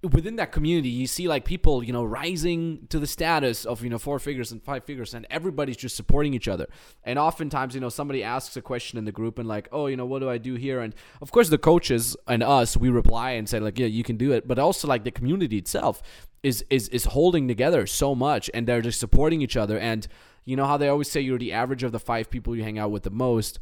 within 0.02 0.36
that 0.36 0.52
community 0.52 0.88
you 0.88 1.08
see 1.08 1.26
like 1.26 1.44
people 1.44 1.82
you 1.82 1.92
know 1.92 2.04
rising 2.04 2.86
to 2.88 3.00
the 3.00 3.06
status 3.06 3.64
of 3.64 3.82
you 3.82 3.90
know 3.90 3.98
four 3.98 4.18
figures 4.18 4.52
and 4.52 4.62
five 4.62 4.84
figures, 4.84 5.14
and 5.14 5.26
everybody's 5.30 5.76
just 5.76 5.96
supporting 5.96 6.34
each 6.34 6.46
other. 6.46 6.66
And 7.02 7.18
oftentimes 7.18 7.74
you 7.74 7.80
know 7.80 7.88
somebody 7.88 8.22
asks 8.22 8.56
a 8.56 8.62
question 8.62 8.98
in 8.98 9.04
the 9.04 9.12
group 9.12 9.38
and 9.38 9.48
like 9.48 9.68
oh 9.72 9.86
you 9.86 9.96
know 9.96 10.06
what 10.06 10.20
do 10.20 10.30
I 10.30 10.38
do 10.38 10.54
here? 10.54 10.80
And 10.80 10.94
of 11.20 11.32
course 11.32 11.48
the 11.48 11.58
coaches 11.58 12.16
and 12.26 12.42
us 12.42 12.76
we 12.76 12.90
reply 12.90 13.32
and 13.32 13.48
say 13.48 13.58
like 13.58 13.78
yeah 13.78 13.86
you 13.86 14.04
can 14.04 14.16
do 14.16 14.32
it, 14.32 14.46
but 14.46 14.58
also 14.58 14.86
like 14.86 15.04
the 15.04 15.10
community 15.10 15.58
itself 15.58 16.02
is 16.42 16.64
is 16.70 16.88
is 16.90 17.06
holding 17.06 17.48
together 17.48 17.86
so 17.86 18.14
much, 18.14 18.50
and 18.54 18.66
they're 18.66 18.82
just 18.82 19.00
supporting 19.00 19.42
each 19.42 19.56
other 19.56 19.78
and. 19.78 20.06
You 20.44 20.56
know 20.56 20.64
how 20.64 20.78
they 20.78 20.88
always 20.88 21.10
say 21.10 21.20
you're 21.20 21.36
the 21.36 21.52
average 21.52 21.82
of 21.82 21.92
the 21.92 21.98
five 21.98 22.30
people 22.30 22.56
you 22.56 22.62
hang 22.62 22.78
out 22.78 22.90
with 22.90 23.02
the 23.02 23.10
most. 23.10 23.58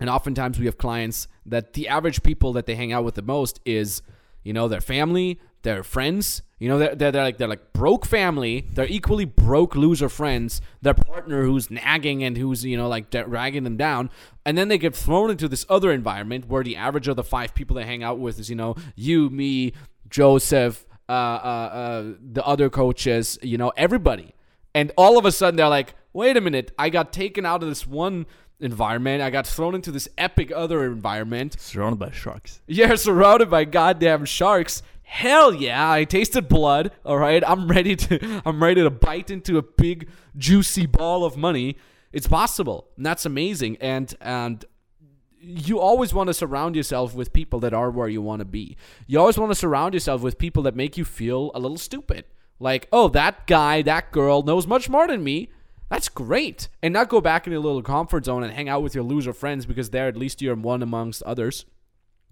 And 0.00 0.10
oftentimes 0.10 0.58
we 0.58 0.66
have 0.66 0.76
clients 0.76 1.28
that 1.46 1.72
the 1.72 1.88
average 1.88 2.22
people 2.22 2.52
that 2.52 2.66
they 2.66 2.74
hang 2.74 2.92
out 2.92 3.04
with 3.04 3.14
the 3.14 3.22
most 3.22 3.58
is, 3.64 4.02
you 4.42 4.52
know, 4.52 4.68
their 4.68 4.82
family, 4.82 5.40
their 5.62 5.82
friends. 5.82 6.42
You 6.58 6.68
know, 6.68 6.78
they're, 6.78 6.94
they're, 6.94 7.12
they're 7.12 7.24
like 7.24 7.38
they're 7.38 7.48
like 7.48 7.72
broke 7.72 8.04
family. 8.04 8.66
They're 8.74 8.86
equally 8.86 9.24
broke 9.24 9.74
loser 9.74 10.08
friends. 10.08 10.60
Their 10.82 10.94
partner 10.94 11.44
who's 11.44 11.70
nagging 11.70 12.22
and 12.22 12.36
who's 12.36 12.64
you 12.64 12.76
know 12.76 12.88
like 12.88 13.10
dragging 13.10 13.64
them 13.64 13.76
down, 13.76 14.10
and 14.44 14.58
then 14.58 14.68
they 14.68 14.78
get 14.78 14.94
thrown 14.94 15.30
into 15.30 15.48
this 15.48 15.64
other 15.68 15.90
environment 15.90 16.48
where 16.48 16.62
the 16.62 16.76
average 16.76 17.08
of 17.08 17.16
the 17.16 17.24
five 17.24 17.54
people 17.54 17.76
they 17.76 17.86
hang 17.86 18.02
out 18.02 18.18
with 18.18 18.38
is 18.38 18.50
you 18.50 18.56
know 18.56 18.76
you, 18.94 19.30
me, 19.30 19.72
Joseph, 20.10 20.84
uh, 21.08 21.12
uh, 21.12 21.70
uh, 21.72 22.12
the 22.20 22.44
other 22.46 22.70
coaches, 22.70 23.38
you 23.42 23.58
know, 23.58 23.72
everybody. 23.76 24.34
And 24.74 24.92
all 24.96 25.18
of 25.18 25.24
a 25.24 25.32
sudden 25.32 25.56
they're 25.56 25.68
like, 25.68 25.94
wait 26.12 26.36
a 26.36 26.40
minute, 26.40 26.72
I 26.78 26.88
got 26.88 27.12
taken 27.12 27.44
out 27.44 27.62
of 27.62 27.68
this 27.68 27.84
one 27.84 28.26
environment. 28.60 29.22
I 29.22 29.30
got 29.30 29.46
thrown 29.46 29.74
into 29.74 29.90
this 29.90 30.08
epic 30.16 30.52
other 30.54 30.84
environment. 30.84 31.56
Surrounded 31.60 31.98
by 31.98 32.12
sharks. 32.12 32.60
Yeah, 32.66 32.94
surrounded 32.96 33.50
by 33.50 33.64
goddamn 33.64 34.24
sharks. 34.24 34.82
Hell 35.10 35.52
yeah, 35.52 35.90
I 35.90 36.04
tasted 36.04 36.48
blood. 36.48 36.92
All 37.04 37.18
right, 37.18 37.42
I'm 37.44 37.66
ready 37.66 37.96
to 37.96 38.42
I'm 38.46 38.62
ready 38.62 38.80
to 38.80 38.90
bite 38.90 39.28
into 39.28 39.58
a 39.58 39.62
big 39.62 40.08
juicy 40.36 40.86
ball 40.86 41.24
of 41.24 41.36
money. 41.36 41.76
It's 42.12 42.28
possible. 42.28 42.88
And 42.96 43.04
that's 43.04 43.26
amazing. 43.26 43.76
And 43.80 44.14
and 44.20 44.64
you 45.40 45.80
always 45.80 46.14
want 46.14 46.28
to 46.28 46.34
surround 46.34 46.76
yourself 46.76 47.12
with 47.12 47.32
people 47.32 47.58
that 47.58 47.74
are 47.74 47.90
where 47.90 48.08
you 48.08 48.22
want 48.22 48.38
to 48.38 48.44
be. 48.44 48.76
You 49.08 49.18
always 49.18 49.36
want 49.36 49.50
to 49.50 49.56
surround 49.56 49.94
yourself 49.94 50.22
with 50.22 50.38
people 50.38 50.62
that 50.62 50.76
make 50.76 50.96
you 50.96 51.04
feel 51.04 51.50
a 51.56 51.58
little 51.58 51.76
stupid. 51.76 52.24
Like, 52.60 52.86
oh, 52.92 53.08
that 53.08 53.48
guy, 53.48 53.82
that 53.82 54.12
girl 54.12 54.42
knows 54.42 54.68
much 54.68 54.88
more 54.88 55.08
than 55.08 55.24
me. 55.24 55.50
That's 55.88 56.08
great. 56.08 56.68
And 56.84 56.94
not 56.94 57.08
go 57.08 57.20
back 57.20 57.48
in 57.48 57.52
your 57.52 57.62
little 57.62 57.82
comfort 57.82 58.26
zone 58.26 58.44
and 58.44 58.52
hang 58.52 58.68
out 58.68 58.84
with 58.84 58.94
your 58.94 59.02
loser 59.02 59.32
friends 59.32 59.66
because 59.66 59.90
there 59.90 60.06
at 60.06 60.16
least 60.16 60.40
you're 60.40 60.54
one 60.54 60.84
amongst 60.84 61.24
others. 61.24 61.64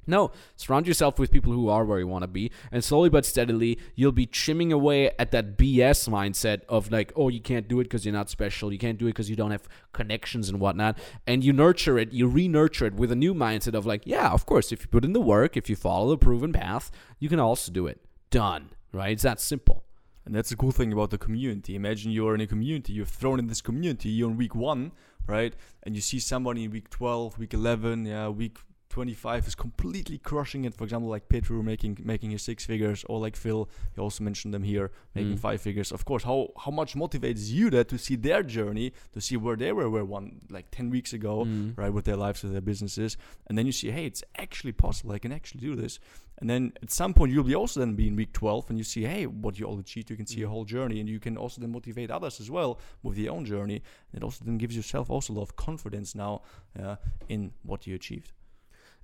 No, 0.09 0.33
surround 0.57 0.87
yourself 0.87 1.19
with 1.19 1.31
people 1.31 1.53
who 1.53 1.69
are 1.69 1.85
where 1.85 1.99
you 1.99 2.07
want 2.07 2.23
to 2.23 2.29
be, 2.29 2.51
and 2.73 2.83
slowly 2.83 3.11
but 3.11 3.25
steadily, 3.27 3.79
you'll 3.95 4.11
be 4.13 4.27
chimming 4.27 4.73
away 4.73 5.11
at 5.19 5.31
that 5.33 5.57
BS 5.59 6.09
mindset 6.09 6.63
of 6.69 6.91
like, 6.91 7.13
oh, 7.15 7.29
you 7.29 7.41
can't 7.41 7.69
do 7.69 7.79
it 7.81 7.85
because 7.85 8.05
you're 8.05 8.15
not 8.15 8.31
special, 8.31 8.73
you 8.73 8.79
can't 8.79 8.99
do 8.99 9.07
it 9.07 9.11
because 9.11 9.29
you 9.29 9.37
don't 9.37 9.51
have 9.51 9.69
connections 9.93 10.49
and 10.49 10.61
whatnot. 10.61 10.99
And 11.27 11.45
you 11.45 11.53
nurture 11.53 11.99
it, 11.99 12.13
you 12.13 12.27
re 12.27 12.49
nurture 12.49 12.87
it 12.87 12.95
with 12.95 13.13
a 13.13 13.17
new 13.17 13.35
mindset 13.35 13.75
of 13.75 13.87
like, 13.87 14.03
yeah, 14.07 14.31
of 14.31 14.47
course, 14.47 14.73
if 14.73 14.81
you 14.81 14.89
put 14.89 15.05
in 15.05 15.13
the 15.13 15.21
work, 15.21 15.57
if 15.57 15.69
you 15.69 15.77
follow 15.77 16.09
the 16.11 16.19
proven 16.19 16.53
path, 16.53 16.91
you 17.19 17.29
can 17.29 17.39
also 17.39 17.71
do 17.71 17.87
it. 17.87 18.01
Done, 18.31 18.71
right? 18.93 19.13
It's 19.13 19.23
that 19.23 19.41
simple. 19.41 19.85
And 20.25 20.35
that's 20.35 20.51
the 20.51 20.57
cool 20.57 20.73
thing 20.73 20.93
about 20.93 21.09
the 21.09 21.17
community. 21.17 21.75
Imagine 21.75 22.13
you're 22.13 22.35
in 22.35 22.43
a 22.43 22.47
community, 22.47 22.93
you're 22.93 23.07
thrown 23.07 23.39
in 23.39 23.47
this 23.47 23.63
community, 23.63 24.11
you're 24.11 24.31
in 24.31 24.37
week 24.37 24.55
one, 24.55 24.93
right? 25.27 25.55
And 25.85 25.95
you 25.95 26.03
see 26.03 26.19
somebody 26.19 26.65
in 26.65 26.71
week 26.71 26.91
12, 26.91 27.39
week 27.39 27.55
11, 27.55 28.05
yeah, 28.05 28.29
week 28.29 28.59
25 28.91 29.47
is 29.47 29.55
completely 29.55 30.19
crushing 30.19 30.65
it. 30.65 30.75
For 30.75 30.85
example, 30.85 31.11
like 31.11 31.29
Petru 31.29 31.63
making 31.63 31.99
making 32.05 32.31
his 32.31 32.43
six 32.43 32.65
figures, 32.65 33.05
or 33.09 33.19
like 33.19 33.37
Phil, 33.37 33.69
he 33.95 34.01
also 34.01 34.25
mentioned 34.25 34.55
them 34.55 34.63
here, 34.63 34.91
making 35.15 35.35
Mm. 35.37 35.41
five 35.41 35.61
figures. 35.61 35.93
Of 35.93 36.05
course, 36.05 36.25
how 36.25 36.49
how 36.65 36.71
much 36.71 36.95
motivates 36.95 37.51
you 37.51 37.71
that 37.71 37.89
to 37.89 37.99
see 37.99 38.17
their 38.17 38.43
journey, 38.43 38.93
to 39.13 39.21
see 39.21 39.37
where 39.37 39.57
they 39.57 39.73
were, 39.73 39.91
were 39.91 40.05
one 40.05 40.41
like 40.51 40.71
10 40.71 40.91
weeks 40.91 41.13
ago, 41.13 41.45
Mm. 41.45 41.77
right, 41.77 41.93
with 41.93 42.05
their 42.05 42.17
lives, 42.17 42.43
with 42.43 42.53
their 42.53 42.63
businesses, 42.63 43.17
and 43.47 43.57
then 43.59 43.67
you 43.67 43.73
see, 43.73 43.91
hey, 43.91 44.07
it's 44.07 44.25
actually 44.37 44.73
possible. 44.73 45.13
I 45.15 45.19
can 45.19 45.33
actually 45.33 45.61
do 45.61 45.77
this. 45.77 45.99
And 46.41 46.49
then 46.49 46.73
at 46.83 46.91
some 46.93 47.15
point, 47.15 47.33
you'll 47.33 47.43
be 47.43 47.57
also 47.57 47.81
then 47.81 47.97
be 47.97 48.07
in 48.07 48.15
week 48.17 48.33
12, 48.33 48.71
and 48.71 48.79
you 48.79 48.85
see, 48.85 49.03
hey, 49.05 49.27
what 49.27 49.59
you 49.59 49.67
all 49.67 49.79
achieved. 49.81 50.09
You 50.09 50.17
can 50.17 50.27
see 50.27 50.43
a 50.43 50.49
whole 50.49 50.65
journey, 50.65 51.01
and 51.01 51.09
you 51.09 51.19
can 51.19 51.37
also 51.37 51.61
then 51.61 51.73
motivate 51.73 52.11
others 52.13 52.41
as 52.41 52.49
well 52.49 52.79
with 53.03 53.19
your 53.19 53.35
own 53.35 53.45
journey. 53.45 53.83
And 54.13 54.23
it 54.23 54.25
also 54.25 54.45
then 54.45 54.57
gives 54.57 54.77
yourself 54.77 55.11
also 55.11 55.33
a 55.33 55.35
lot 55.35 55.43
of 55.43 55.57
confidence 55.57 56.15
now 56.15 56.43
uh, 56.81 56.95
in 57.29 57.53
what 57.65 57.87
you 57.89 57.95
achieved. 57.97 58.33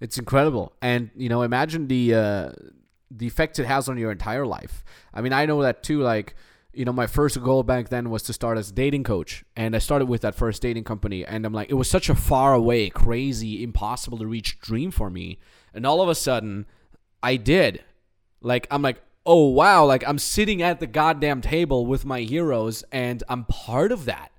It's 0.04 0.18
incredible, 0.18 0.74
and 0.82 1.10
you 1.16 1.30
know, 1.30 1.40
imagine 1.40 1.88
the 1.88 2.14
uh, 2.14 2.52
the 3.10 3.26
effect 3.26 3.58
it 3.58 3.64
has 3.64 3.88
on 3.88 3.96
your 3.96 4.12
entire 4.12 4.44
life. 4.44 4.84
I 5.14 5.22
mean, 5.22 5.32
I 5.32 5.46
know 5.46 5.62
that 5.62 5.82
too. 5.82 6.02
Like, 6.02 6.34
you 6.74 6.84
know, 6.84 6.92
my 6.92 7.06
first 7.06 7.42
goal 7.42 7.62
back 7.62 7.88
then 7.88 8.10
was 8.10 8.22
to 8.24 8.34
start 8.34 8.58
as 8.58 8.68
a 8.68 8.74
dating 8.74 9.04
coach, 9.04 9.46
and 9.56 9.74
I 9.74 9.78
started 9.78 10.04
with 10.04 10.20
that 10.20 10.34
first 10.34 10.60
dating 10.60 10.84
company, 10.84 11.24
and 11.24 11.46
I'm 11.46 11.54
like, 11.54 11.70
it 11.70 11.74
was 11.74 11.88
such 11.88 12.10
a 12.10 12.14
far 12.14 12.52
away, 12.52 12.90
crazy, 12.90 13.62
impossible 13.62 14.18
to 14.18 14.26
reach 14.26 14.60
dream 14.60 14.90
for 14.90 15.08
me, 15.08 15.38
and 15.72 15.86
all 15.86 16.02
of 16.02 16.10
a 16.10 16.14
sudden, 16.14 16.66
I 17.22 17.36
did. 17.36 17.82
Like, 18.42 18.66
I'm 18.70 18.82
like, 18.82 19.00
oh 19.24 19.48
wow, 19.48 19.86
like 19.86 20.06
I'm 20.06 20.18
sitting 20.18 20.60
at 20.60 20.80
the 20.80 20.86
goddamn 20.86 21.40
table 21.40 21.86
with 21.86 22.04
my 22.04 22.20
heroes, 22.20 22.84
and 22.92 23.22
I'm 23.30 23.46
part 23.46 23.90
of 23.90 24.04
that. 24.04 24.32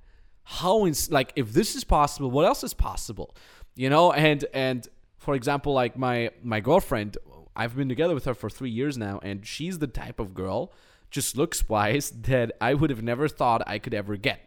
How 0.43 0.85
ins- 0.85 1.09
like 1.09 1.33
if 1.35 1.53
this 1.53 1.73
is 1.73 1.83
possible, 1.83 2.29
what 2.29 2.45
else 2.45 2.63
is 2.63 2.75
possible? 2.75 3.35
You 3.75 3.89
know, 3.89 4.11
and 4.11 4.45
and 4.53 4.87
for 5.25 5.33
example, 5.33 5.73
like 5.73 5.97
my 5.97 6.29
my 6.43 6.59
girlfriend, 6.59 7.17
I've 7.55 7.75
been 7.75 7.89
together 7.89 8.13
with 8.13 8.25
her 8.25 8.35
for 8.35 8.49
three 8.49 8.69
years 8.69 8.95
now, 8.95 9.19
and 9.23 9.45
she's 9.45 9.79
the 9.79 9.87
type 9.87 10.19
of 10.19 10.35
girl, 10.35 10.71
just 11.09 11.35
looks 11.35 11.67
wise, 11.67 12.11
that 12.29 12.51
I 12.61 12.75
would 12.75 12.91
have 12.91 13.01
never 13.01 13.27
thought 13.27 13.63
I 13.65 13.79
could 13.79 13.95
ever 13.95 14.15
get. 14.17 14.39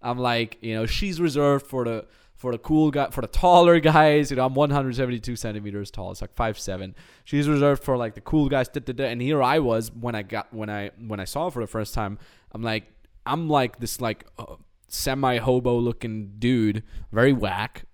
I'm 0.00 0.18
like, 0.18 0.56
you 0.62 0.74
know, 0.74 0.86
she's 0.86 1.20
reserved 1.20 1.66
for 1.66 1.84
the 1.84 2.06
for 2.36 2.52
the 2.52 2.58
cool 2.58 2.92
guy, 2.92 3.10
for 3.10 3.22
the 3.22 3.26
taller 3.26 3.80
guys. 3.80 4.30
You 4.30 4.36
know, 4.36 4.46
I'm 4.46 4.54
172 4.54 5.34
centimeters 5.34 5.90
tall. 5.90 6.12
It's 6.12 6.20
like 6.20 6.34
five 6.34 6.58
seven. 6.58 6.94
She's 7.24 7.48
reserved 7.48 7.82
for 7.82 7.96
like 7.96 8.14
the 8.14 8.20
cool 8.20 8.48
guys. 8.48 8.68
Da, 8.68 8.80
da, 8.80 8.92
da. 8.92 9.06
And 9.06 9.20
here 9.20 9.42
I 9.42 9.58
was 9.58 9.90
when 9.90 10.14
I 10.14 10.22
got 10.22 10.54
when 10.54 10.70
I 10.70 10.92
when 10.96 11.18
I 11.18 11.24
saw 11.24 11.46
her 11.46 11.50
for 11.50 11.60
the 11.60 11.66
first 11.66 11.92
time. 11.92 12.18
I'm 12.52 12.62
like, 12.62 12.84
I'm 13.26 13.48
like 13.48 13.80
this 13.80 14.00
like 14.00 14.26
uh, 14.38 14.56
semi 14.86 15.38
hobo 15.38 15.76
looking 15.76 16.34
dude, 16.38 16.84
very 17.10 17.32
whack. 17.32 17.84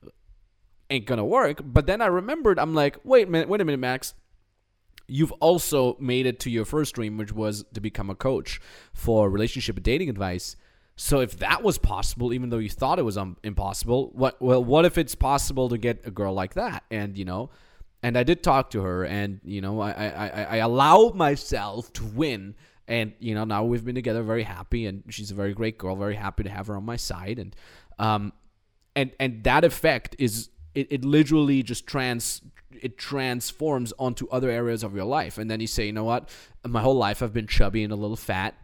Ain't 0.90 1.07
gonna 1.07 1.25
work. 1.25 1.61
But 1.64 1.87
then 1.87 2.01
I 2.01 2.07
remembered. 2.07 2.59
I'm 2.59 2.75
like, 2.75 2.99
wait 3.05 3.29
a 3.29 3.31
minute, 3.31 3.49
wait 3.49 3.61
a 3.61 3.64
minute, 3.64 3.81
Max 3.81 4.14
you've 5.09 5.33
also 5.33 5.96
made 6.01 6.27
it 6.27 6.40
to 6.40 6.51
your 6.51 6.64
first 6.64 6.94
dream, 6.94 7.16
which 7.16 7.33
was 7.33 7.64
to 7.75 7.81
become 7.81 8.11
a 8.11 8.14
coach 8.14 8.61
for 8.92 9.31
relationship 9.31 9.77
and 9.77 9.85
dating 9.85 10.09
advice. 10.09 10.57
So 10.96 11.20
if 11.20 11.38
that 11.38 11.62
was 11.62 11.79
possible, 11.79 12.33
even 12.33 12.51
though 12.51 12.59
you 12.59 12.70
thought 12.70 12.99
it 12.99 13.03
was 13.03 13.18
um, 13.18 13.37
impossible, 13.42 14.11
what 14.14 14.40
well, 14.40 14.64
what 14.64 14.85
if 14.85 14.96
it's 14.96 15.14
possible 15.14 15.68
to 15.68 15.79
get 15.79 16.07
a 16.07 16.11
girl 16.11 16.33
like 16.33 16.55
that? 16.55 16.85
And 16.90 17.18
you 17.18 17.25
know, 17.25 17.51
and 18.03 18.16
I 18.16 18.22
did 18.22 18.42
talk 18.42 18.70
to 18.70 18.81
her, 18.81 19.05
and 19.05 19.40
you 19.44 19.61
know, 19.61 19.81
I 19.81 19.90
I, 19.90 20.29
I, 20.29 20.57
allowed 20.57 21.14
myself 21.14 21.92
to 21.94 22.05
win, 22.05 22.55
and 22.88 23.12
you 23.18 23.35
know, 23.35 23.44
now 23.44 23.64
we've 23.64 23.85
been 23.85 23.94
together, 23.94 24.22
very 24.22 24.42
happy, 24.42 24.87
and 24.87 25.03
she's 25.11 25.31
a 25.31 25.35
very 25.35 25.53
great 25.53 25.77
girl, 25.77 25.96
very 25.96 26.14
happy 26.14 26.44
to 26.44 26.51
have 26.51 26.68
her 26.68 26.77
on 26.77 26.87
my 26.87 26.96
side, 26.96 27.38
and 27.38 27.55
um, 27.99 28.33
and 28.94 29.12
and 29.20 29.44
that 29.44 29.64
effect 29.64 30.16
is 30.18 30.49
it, 30.77 30.87
it 30.91 31.05
literally 31.05 31.62
just 31.62 31.87
trans 31.87 32.43
it 32.71 32.99
transforms 32.99 33.93
onto 33.99 34.29
other 34.29 34.51
areas 34.51 34.83
of 34.83 34.95
your 34.95 35.07
life, 35.07 35.39
and 35.39 35.51
then 35.51 35.61
you 35.61 35.67
say, 35.67 35.87
you 35.87 35.93
know 35.93 36.05
what, 36.05 36.29
my 36.65 36.83
whole 36.83 36.95
life 36.97 37.23
I've 37.23 37.33
been 37.33 37.47
chubby 37.47 37.83
and 37.83 37.93
a 37.93 37.97
little 37.97 38.17
fat 38.17 38.55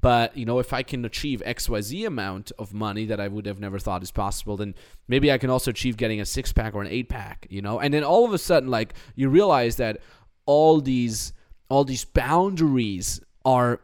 but 0.00 0.36
you 0.36 0.44
know 0.44 0.58
if 0.58 0.72
i 0.72 0.82
can 0.82 1.04
achieve 1.04 1.42
xyz 1.46 2.06
amount 2.06 2.50
of 2.58 2.74
money 2.74 3.06
that 3.06 3.20
i 3.20 3.28
would 3.28 3.46
have 3.46 3.60
never 3.60 3.78
thought 3.78 4.02
is 4.02 4.10
possible 4.10 4.56
then 4.56 4.74
maybe 5.08 5.30
i 5.30 5.38
can 5.38 5.50
also 5.50 5.70
achieve 5.70 5.96
getting 5.96 6.20
a 6.20 6.26
six 6.26 6.52
pack 6.52 6.74
or 6.74 6.82
an 6.82 6.88
eight 6.88 7.08
pack 7.08 7.46
you 7.48 7.62
know? 7.62 7.78
And 7.78 7.94
then 7.94 8.04
all 8.04 8.24
of 8.24 8.32
a 8.32 8.38
sudden 8.38 8.70
like 8.70 8.94
you 9.14 9.28
realize 9.28 9.76
that 9.76 10.00
all 10.46 10.80
these 10.80 11.32
all 11.68 11.84
these 11.84 12.04
boundaries 12.04 13.20
are 13.44 13.80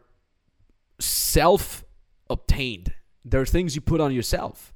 self 0.99 1.85
obtained 2.29 2.93
they're 3.25 3.47
things 3.47 3.75
you 3.75 3.81
put 3.81 4.01
on 4.01 4.12
yourself 4.12 4.73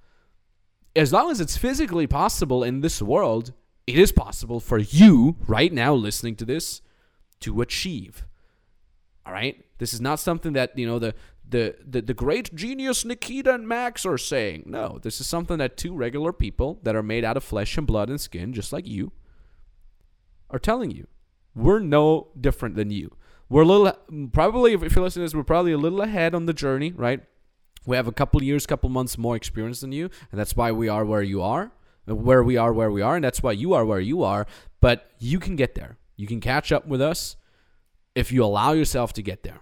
as 0.97 1.13
long 1.13 1.31
as 1.31 1.41
it's 1.41 1.57
physically 1.57 2.07
possible 2.07 2.63
in 2.63 2.81
this 2.81 3.03
world 3.03 3.53
it 3.87 3.99
is 3.99 4.13
possible 4.13 4.61
for 4.61 4.79
you 4.79 5.37
right 5.47 5.73
now 5.73 5.93
listening 5.95 6.37
to 6.37 6.45
this 6.45 6.81
to 7.41 7.61
achieve 7.61 8.27
all 9.27 9.33
right 9.33 9.65
this 9.79 9.93
is 9.93 10.01
not 10.01 10.21
something 10.21 10.53
that 10.53 10.77
you 10.79 10.87
know 10.87 10.99
the 10.99 11.15
the 11.49 11.77
the, 11.87 12.01
the 12.03 12.15
great 12.15 12.55
genius 12.55 13.05
Nikita 13.05 13.55
and 13.55 13.69
Max 13.69 14.07
are 14.07 14.19
saying. 14.19 14.65
No, 14.67 14.99
this 15.03 15.21
is 15.21 15.27
something 15.27 15.59
that 15.59 15.77
two 15.77 15.95
regular 15.95 16.33
people 16.33 16.81
that 16.83 16.97
are 16.97 17.03
made 17.03 17.25
out 17.25 17.37
of 17.37 17.45
flesh 17.45 17.77
and 17.77 17.87
blood 17.87 18.09
and 18.09 18.21
skin, 18.21 18.53
just 18.53 18.73
like 18.73 18.87
you, 18.87 19.13
are 20.51 20.59
telling 20.59 20.91
you. 20.91 21.07
We're 21.55 21.81
no 21.81 22.29
different 22.41 22.75
than 22.75 22.91
you. 22.91 23.17
We're 23.49 23.63
a 23.63 23.67
little 23.67 23.93
probably 24.33 24.73
if 24.73 24.81
you're 24.81 25.05
listening 25.05 25.23
to 25.23 25.27
this, 25.27 25.35
we're 25.35 25.45
probably 25.45 25.73
a 25.73 25.79
little 25.79 26.01
ahead 26.01 26.35
on 26.35 26.47
the 26.47 26.53
journey, 26.55 26.93
right? 26.93 27.23
We 27.87 27.97
have 27.97 28.09
a 28.09 28.13
couple 28.13 28.43
years, 28.43 28.67
couple 28.67 28.89
months 28.89 29.19
more 29.19 29.37
experience 29.37 29.81
than 29.81 29.93
you, 29.93 30.11
and 30.31 30.41
that's 30.41 30.57
why 30.57 30.73
we 30.73 30.89
are 30.89 31.05
where 31.05 31.23
you 31.23 31.43
are, 31.43 31.73
where 32.07 32.43
we 32.43 32.57
are 32.57 32.73
where 32.73 32.91
we 32.91 33.03
are, 33.03 33.17
and 33.17 33.25
that's 33.25 33.43
why 33.43 33.53
you 33.53 33.75
are 33.75 33.85
where 33.85 34.01
you 34.01 34.23
are. 34.23 34.47
But 34.81 35.11
you 35.19 35.39
can 35.39 35.57
get 35.57 35.75
there. 35.75 35.99
You 36.17 36.27
can 36.27 36.41
catch 36.41 36.73
up 36.73 36.87
with 36.87 37.01
us 37.03 37.37
if 38.15 38.31
you 38.33 38.45
allow 38.45 38.73
yourself 38.73 39.13
to 39.15 39.23
get 39.23 39.43
there. 39.43 39.61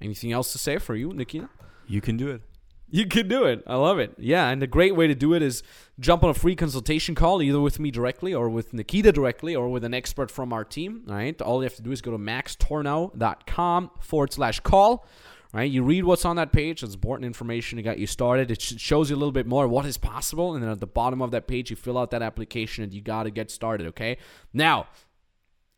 Anything 0.00 0.32
else 0.32 0.52
to 0.52 0.58
say 0.58 0.78
for 0.78 0.94
you, 0.94 1.12
Nikita? 1.12 1.48
You 1.86 2.00
can 2.00 2.16
do 2.16 2.30
it. 2.30 2.42
You 2.90 3.06
can 3.06 3.28
do 3.28 3.44
it. 3.44 3.62
I 3.66 3.76
love 3.76 3.98
it. 3.98 4.14
Yeah, 4.16 4.48
and 4.48 4.62
the 4.62 4.66
great 4.66 4.96
way 4.96 5.06
to 5.06 5.14
do 5.14 5.34
it 5.34 5.42
is 5.42 5.62
jump 6.00 6.24
on 6.24 6.30
a 6.30 6.34
free 6.34 6.56
consultation 6.56 7.14
call, 7.14 7.42
either 7.42 7.60
with 7.60 7.78
me 7.78 7.90
directly 7.90 8.32
or 8.32 8.48
with 8.48 8.72
Nikita 8.72 9.12
directly 9.12 9.54
or 9.54 9.68
with 9.68 9.84
an 9.84 9.92
expert 9.92 10.30
from 10.30 10.54
our 10.54 10.64
team. 10.64 11.04
All 11.06 11.14
right. 11.14 11.40
All 11.42 11.58
you 11.58 11.64
have 11.64 11.76
to 11.76 11.82
do 11.82 11.92
is 11.92 12.00
go 12.00 12.12
to 12.12 12.18
maxtornow.com 12.18 13.90
forward 14.00 14.32
slash 14.32 14.60
call. 14.60 15.06
Right. 15.50 15.70
You 15.70 15.82
read 15.82 16.04
what's 16.04 16.26
on 16.26 16.36
that 16.36 16.52
page. 16.52 16.82
It's 16.82 16.94
important 16.94 17.24
information 17.24 17.76
to 17.76 17.82
get 17.82 17.98
you 17.98 18.06
started. 18.06 18.50
It 18.50 18.60
shows 18.60 19.08
you 19.08 19.16
a 19.16 19.18
little 19.18 19.32
bit 19.32 19.46
more 19.46 19.66
what 19.66 19.86
is 19.86 19.96
possible. 19.96 20.54
And 20.54 20.62
then 20.62 20.70
at 20.70 20.80
the 20.80 20.86
bottom 20.86 21.22
of 21.22 21.30
that 21.30 21.46
page, 21.46 21.70
you 21.70 21.76
fill 21.76 21.96
out 21.96 22.10
that 22.10 22.20
application 22.20 22.84
and 22.84 22.92
you 22.92 23.00
got 23.00 23.22
to 23.22 23.30
get 23.30 23.50
started. 23.50 23.86
Okay. 23.86 24.18
Now, 24.52 24.88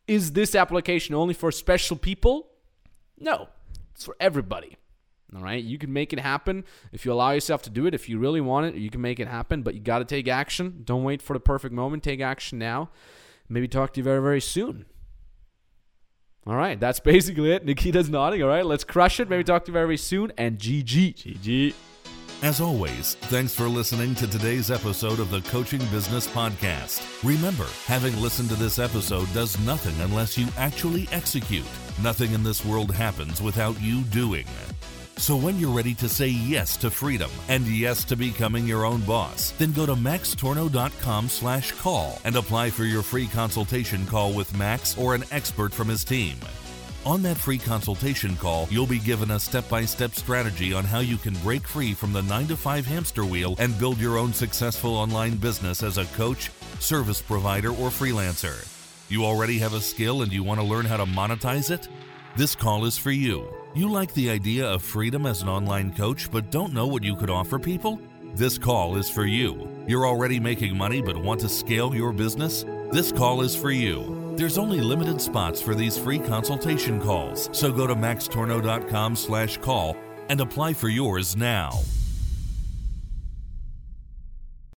is 0.07 0.33
this 0.33 0.55
application 0.55 1.15
only 1.15 1.33
for 1.33 1.53
special 1.53 1.95
people? 1.95 2.49
No, 3.17 3.47
it's 3.93 4.03
for 4.03 4.17
everybody. 4.19 4.75
All 5.33 5.41
right, 5.41 5.63
you 5.63 5.77
can 5.77 5.93
make 5.93 6.11
it 6.11 6.19
happen 6.19 6.65
if 6.91 7.05
you 7.05 7.13
allow 7.13 7.31
yourself 7.31 7.61
to 7.61 7.69
do 7.69 7.85
it. 7.85 7.93
If 7.93 8.09
you 8.09 8.19
really 8.19 8.41
want 8.41 8.65
it, 8.65 8.75
you 8.75 8.89
can 8.89 8.99
make 8.99 9.21
it 9.21 9.29
happen, 9.29 9.61
but 9.61 9.73
you 9.73 9.79
got 9.79 9.99
to 9.99 10.05
take 10.05 10.27
action. 10.27 10.81
Don't 10.83 11.05
wait 11.05 11.21
for 11.21 11.33
the 11.33 11.39
perfect 11.39 11.73
moment. 11.73 12.03
Take 12.03 12.19
action 12.19 12.59
now. 12.59 12.89
Maybe 13.47 13.69
talk 13.69 13.93
to 13.93 14.01
you 14.01 14.03
very, 14.03 14.21
very 14.21 14.41
soon. 14.41 14.85
All 16.47 16.55
right, 16.55 16.79
that's 16.79 16.99
basically 16.99 17.51
it. 17.51 17.65
Nikita's 17.65 18.09
nodding. 18.09 18.41
All 18.41 18.49
right, 18.49 18.65
let's 18.65 18.83
crush 18.83 19.19
it. 19.19 19.29
Maybe 19.29 19.43
talk 19.43 19.65
to 19.65 19.69
you 19.69 19.73
very, 19.73 19.97
soon. 19.97 20.31
And 20.37 20.57
GG. 20.57 21.15
GG. 21.15 21.73
As 22.41 22.59
always, 22.59 23.13
thanks 23.29 23.53
for 23.53 23.67
listening 23.67 24.15
to 24.15 24.25
today's 24.25 24.71
episode 24.71 25.19
of 25.19 25.29
the 25.29 25.41
Coaching 25.41 25.85
Business 25.91 26.27
Podcast. 26.27 27.23
Remember, 27.23 27.67
having 27.85 28.19
listened 28.19 28.49
to 28.49 28.55
this 28.55 28.79
episode 28.79 29.31
does 29.31 29.59
nothing 29.59 29.93
unless 30.01 30.39
you 30.39 30.47
actually 30.57 31.07
execute. 31.11 31.67
Nothing 32.01 32.31
in 32.33 32.41
this 32.41 32.65
world 32.65 32.91
happens 32.91 33.43
without 33.43 33.79
you 33.79 34.01
doing. 34.05 34.47
So 35.17 35.35
when 35.35 35.59
you're 35.59 35.75
ready 35.75 35.93
to 35.95 36.09
say 36.09 36.27
yes 36.27 36.75
to 36.77 36.89
freedom 36.89 37.29
and 37.47 37.67
yes 37.67 38.03
to 38.05 38.15
becoming 38.15 38.65
your 38.65 38.85
own 38.85 39.01
boss, 39.01 39.51
then 39.51 39.71
go 39.71 39.85
to 39.85 39.93
maxtornow.com 39.93 41.29
slash 41.29 41.71
call 41.73 42.19
and 42.23 42.35
apply 42.35 42.71
for 42.71 42.85
your 42.85 43.03
free 43.03 43.27
consultation 43.27 44.05
call 44.07 44.33
with 44.33 44.57
Max 44.57 44.97
or 44.97 45.13
an 45.13 45.23
expert 45.31 45.73
from 45.73 45.87
his 45.87 46.03
team. 46.03 46.37
On 47.05 47.23
that 47.23 47.37
free 47.37 47.57
consultation 47.57 48.35
call, 48.35 48.67
you'll 48.69 48.85
be 48.85 48.99
given 48.99 49.31
a 49.31 49.39
step 49.39 49.67
by 49.69 49.85
step 49.85 50.13
strategy 50.13 50.71
on 50.71 50.83
how 50.83 50.99
you 50.99 51.17
can 51.17 51.33
break 51.35 51.67
free 51.67 51.93
from 51.93 52.13
the 52.13 52.21
9 52.21 52.47
to 52.47 52.57
5 52.57 52.85
hamster 52.85 53.25
wheel 53.25 53.55
and 53.57 53.77
build 53.79 53.97
your 53.99 54.17
own 54.17 54.33
successful 54.33 54.95
online 54.95 55.35
business 55.35 55.81
as 55.81 55.97
a 55.97 56.05
coach, 56.05 56.51
service 56.79 57.21
provider, 57.21 57.69
or 57.69 57.89
freelancer. 57.89 58.67
You 59.09 59.25
already 59.25 59.57
have 59.59 59.73
a 59.73 59.81
skill 59.81 60.21
and 60.21 60.31
you 60.31 60.43
want 60.43 60.59
to 60.59 60.65
learn 60.65 60.85
how 60.85 60.97
to 60.97 61.05
monetize 61.05 61.71
it? 61.71 61.87
This 62.37 62.55
call 62.55 62.85
is 62.85 62.97
for 62.97 63.11
you. 63.11 63.60
You 63.73 63.89
like 63.89 64.13
the 64.13 64.29
idea 64.29 64.67
of 64.67 64.83
freedom 64.83 65.25
as 65.25 65.41
an 65.41 65.47
online 65.47 65.93
coach 65.93 66.29
but 66.29 66.51
don't 66.51 66.73
know 66.73 66.87
what 66.87 67.03
you 67.03 67.15
could 67.15 67.29
offer 67.29 67.57
people? 67.57 68.01
This 68.35 68.57
call 68.57 68.97
is 68.97 69.09
for 69.09 69.25
you. 69.25 69.69
You're 69.87 70.05
already 70.05 70.41
making 70.41 70.75
money 70.75 71.01
but 71.01 71.15
want 71.15 71.39
to 71.41 71.47
scale 71.49 71.95
your 71.95 72.11
business? 72.11 72.65
This 72.91 73.13
call 73.13 73.41
is 73.41 73.55
for 73.55 73.71
you. 73.71 74.33
There's 74.35 74.57
only 74.57 74.81
limited 74.81 75.21
spots 75.21 75.61
for 75.61 75.73
these 75.73 75.97
free 75.97 76.19
consultation 76.19 76.99
calls, 76.99 77.49
so 77.53 77.71
go 77.71 77.87
to 77.87 77.95
maxtornow.com 77.95 79.15
slash 79.15 79.57
call 79.57 79.95
and 80.27 80.41
apply 80.41 80.73
for 80.73 80.89
yours 80.89 81.37
now. 81.37 81.79